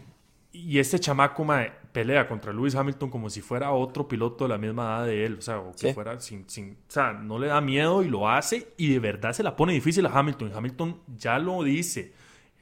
[0.51, 4.59] Y este chamaco, mae, pelea contra Lewis Hamilton como si fuera otro piloto de la
[4.59, 5.37] misma edad de él.
[5.39, 8.29] O sea, o que fuera sin, sin, o sea, no le da miedo y lo
[8.29, 10.51] hace y de verdad se la pone difícil a Hamilton.
[10.53, 12.13] Hamilton ya lo dice.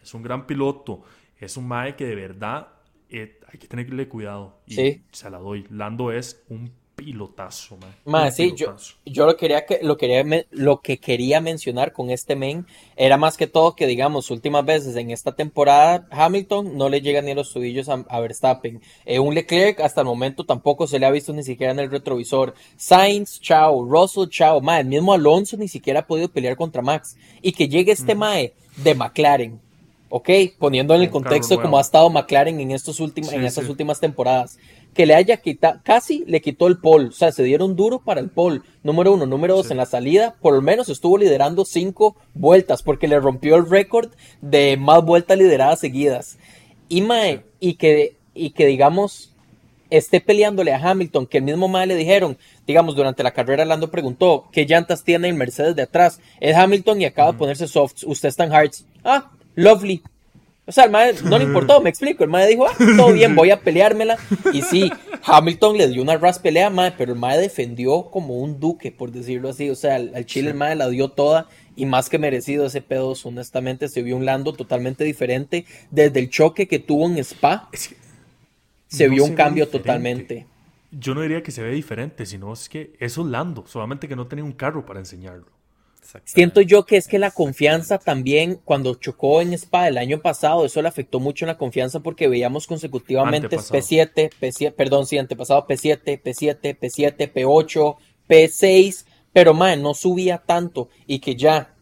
[0.01, 1.01] Es un gran piloto.
[1.37, 2.78] Es un mae que de verdad
[3.09, 4.59] eh, hay que tenerle cuidado.
[4.67, 5.65] Y se la doy.
[5.69, 8.31] Lando es un pilotazo, man.
[8.31, 12.65] sí, yo, yo, lo quería que lo quería lo que quería mencionar con este men
[12.97, 17.21] era más que todo que digamos últimas veces en esta temporada Hamilton no le llega
[17.21, 18.81] ni a los tobillos a, Verstappen.
[19.05, 21.89] Eh, un Leclerc hasta el momento tampoco se le ha visto ni siquiera en el
[21.89, 22.53] retrovisor.
[22.75, 27.53] Sainz, chao, Russell, chao, el mismo Alonso ni siquiera ha podido pelear contra Max y
[27.53, 28.53] que llegue este mae
[28.83, 29.68] de McLaren
[30.09, 30.29] ¿ok?
[30.57, 34.57] Poniendo en el contexto como ha estado McLaren en, estos últimos, en estas últimas temporadas.
[34.93, 38.19] Que le haya quitado, casi le quitó el pole, o sea, se dieron duro para
[38.19, 38.61] el pole.
[38.83, 43.07] Número uno, número dos, en la salida, por lo menos estuvo liderando cinco vueltas, porque
[43.07, 44.09] le rompió el récord
[44.41, 46.39] de más vueltas lideradas seguidas.
[46.87, 49.31] Y, mae, y, que, y que, digamos,
[49.91, 53.91] esté peleándole a Hamilton, que el mismo mae le dijeron, digamos, durante la carrera Lando
[53.91, 56.19] preguntó, ¿qué llantas tiene el Mercedes de atrás?
[56.39, 58.85] Es Hamilton y acaba de ponerse softs, usted está en hards.
[59.03, 60.01] Ah, Lovely.
[60.69, 62.23] O sea, el mae no le importó, me explico.
[62.23, 64.19] El mae dijo, ah, todo bien, voy a peleármela.
[64.53, 64.91] Y sí,
[65.23, 69.11] Hamilton le dio una ras pelea, mae, pero el mae defendió como un duque, por
[69.11, 69.71] decirlo así.
[69.71, 73.15] O sea, al, Chile el mae la dio toda y más que merecido ese pedo.
[73.23, 75.65] Honestamente, se vio un Lando totalmente diferente.
[75.89, 77.67] Desde el choque que tuvo en Spa,
[78.87, 80.45] se vio un cambio totalmente.
[80.91, 84.15] Yo no diría que se ve diferente, sino es que eso es Lando, solamente que
[84.15, 85.47] no tenía un carro para enseñarlo.
[86.23, 90.65] Siento yo que es que la confianza también, cuando chocó en Spa el año pasado,
[90.65, 95.67] eso le afectó mucho en la confianza porque veíamos consecutivamente P7, P7, perdón, sí, antepasado
[95.67, 97.95] P7, P7, P7, P8,
[98.27, 101.73] P6, pero man, no subía tanto y que ya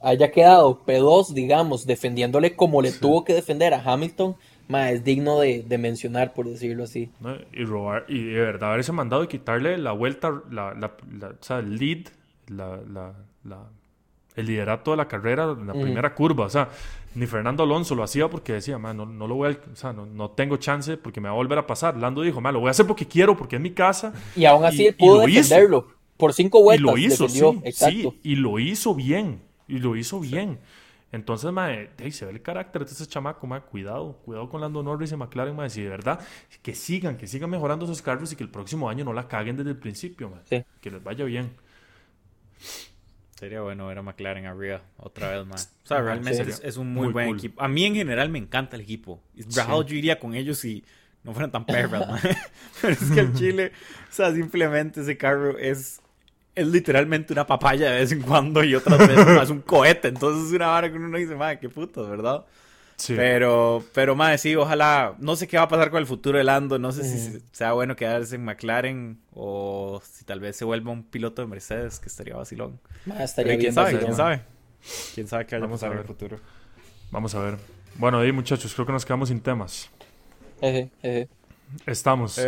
[0.00, 4.36] haya quedado P2, digamos, defendiéndole como le tuvo que defender a Hamilton,
[4.80, 7.10] es digno de, mencionar, por decirlo así.
[7.52, 11.58] Y robar, y de verdad haberse mandado y quitarle la vuelta, la, la, o sea,
[11.58, 12.06] el lead,
[12.48, 13.14] la,
[14.36, 16.46] el liderato de la carrera en la primera curva.
[16.46, 16.68] O sea,
[17.14, 20.30] ni Fernando Alonso lo hacía porque decía, no, no, lo voy a, o sea, no,
[20.30, 21.96] tengo chance porque me va a volver a pasar.
[21.96, 24.12] Lando dijo, lo voy a hacer porque quiero, porque es mi casa.
[24.36, 25.88] Y aún así pudo defenderlo.
[26.16, 26.82] Por cinco vueltas.
[26.82, 29.42] Y lo hizo, sí, y lo hizo bien.
[29.68, 30.58] Y lo hizo bien.
[31.10, 35.12] Entonces, mae, se ve el carácter de ese chamaco, mae, cuidado, cuidado con Lando Norris
[35.12, 36.20] y McLaren, mae, si de verdad,
[36.62, 39.58] que sigan, que sigan mejorando sus carros y que el próximo año no la caguen
[39.58, 41.50] desde el principio, mae, que les vaya bien.
[43.38, 45.58] Sería bueno ver a McLaren arriba otra vez, mae.
[45.84, 47.60] O sea, realmente es, un muy, buen equipo.
[47.60, 49.20] A mí en general me encanta el equipo.
[49.54, 50.84] Rajado yo iría con ellos si
[51.24, 52.20] no fueran tan perras, mae.
[52.80, 53.72] Pero es que el Chile,
[54.10, 56.02] o sea, simplemente ese carro es
[56.54, 60.08] es literalmente una papaya de vez en cuando y otras veces es un cohete.
[60.08, 62.44] Entonces es una vara que uno dice, madre, qué puto, ¿verdad?
[62.96, 63.14] Sí.
[63.16, 65.14] Pero, pero, madre, sí, ojalá.
[65.18, 66.78] No sé qué va a pasar con el futuro de Lando.
[66.78, 71.02] No sé si sea bueno quedarse en McLaren o si tal vez se vuelva un
[71.02, 72.80] piloto de Mercedes, que estaría vacilón.
[73.18, 73.98] estaría ¿Quién sabe?
[73.98, 74.42] ¿Quién sabe?
[75.14, 76.38] ¿Quién sabe qué vamos a ver en el futuro?
[77.10, 77.58] Vamos a ver.
[77.96, 79.90] Bueno, ahí, muchachos, creo que nos quedamos sin temas.
[81.86, 82.40] Estamos.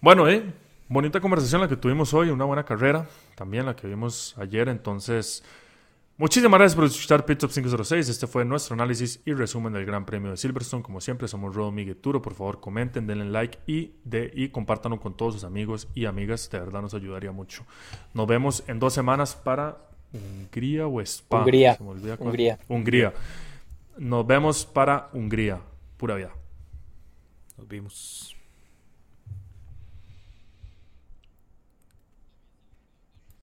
[0.00, 0.44] Bueno, eh,
[0.88, 5.42] bonita conversación la que tuvimos hoy, una buena carrera, también la que vimos ayer, entonces...
[6.16, 8.08] Muchísimas gracias por escuchar Pit 506.
[8.08, 10.80] Este fue nuestro análisis y resumen del Gran Premio de Silverstone.
[10.80, 12.22] Como siempre, somos Rodo Miguel Turo.
[12.22, 16.48] Por favor, comenten, denle like y, de, y compártanlo con todos sus amigos y amigas.
[16.50, 17.64] De verdad nos ayudaría mucho.
[18.12, 19.78] Nos vemos en dos semanas para
[20.12, 21.40] Hungría o Spa.
[21.40, 21.76] Hungría.
[21.80, 22.58] Hungría.
[22.68, 23.12] Hungría.
[23.98, 25.60] Nos vemos para Hungría.
[25.96, 26.30] Pura vida.
[27.58, 28.33] Nos vemos.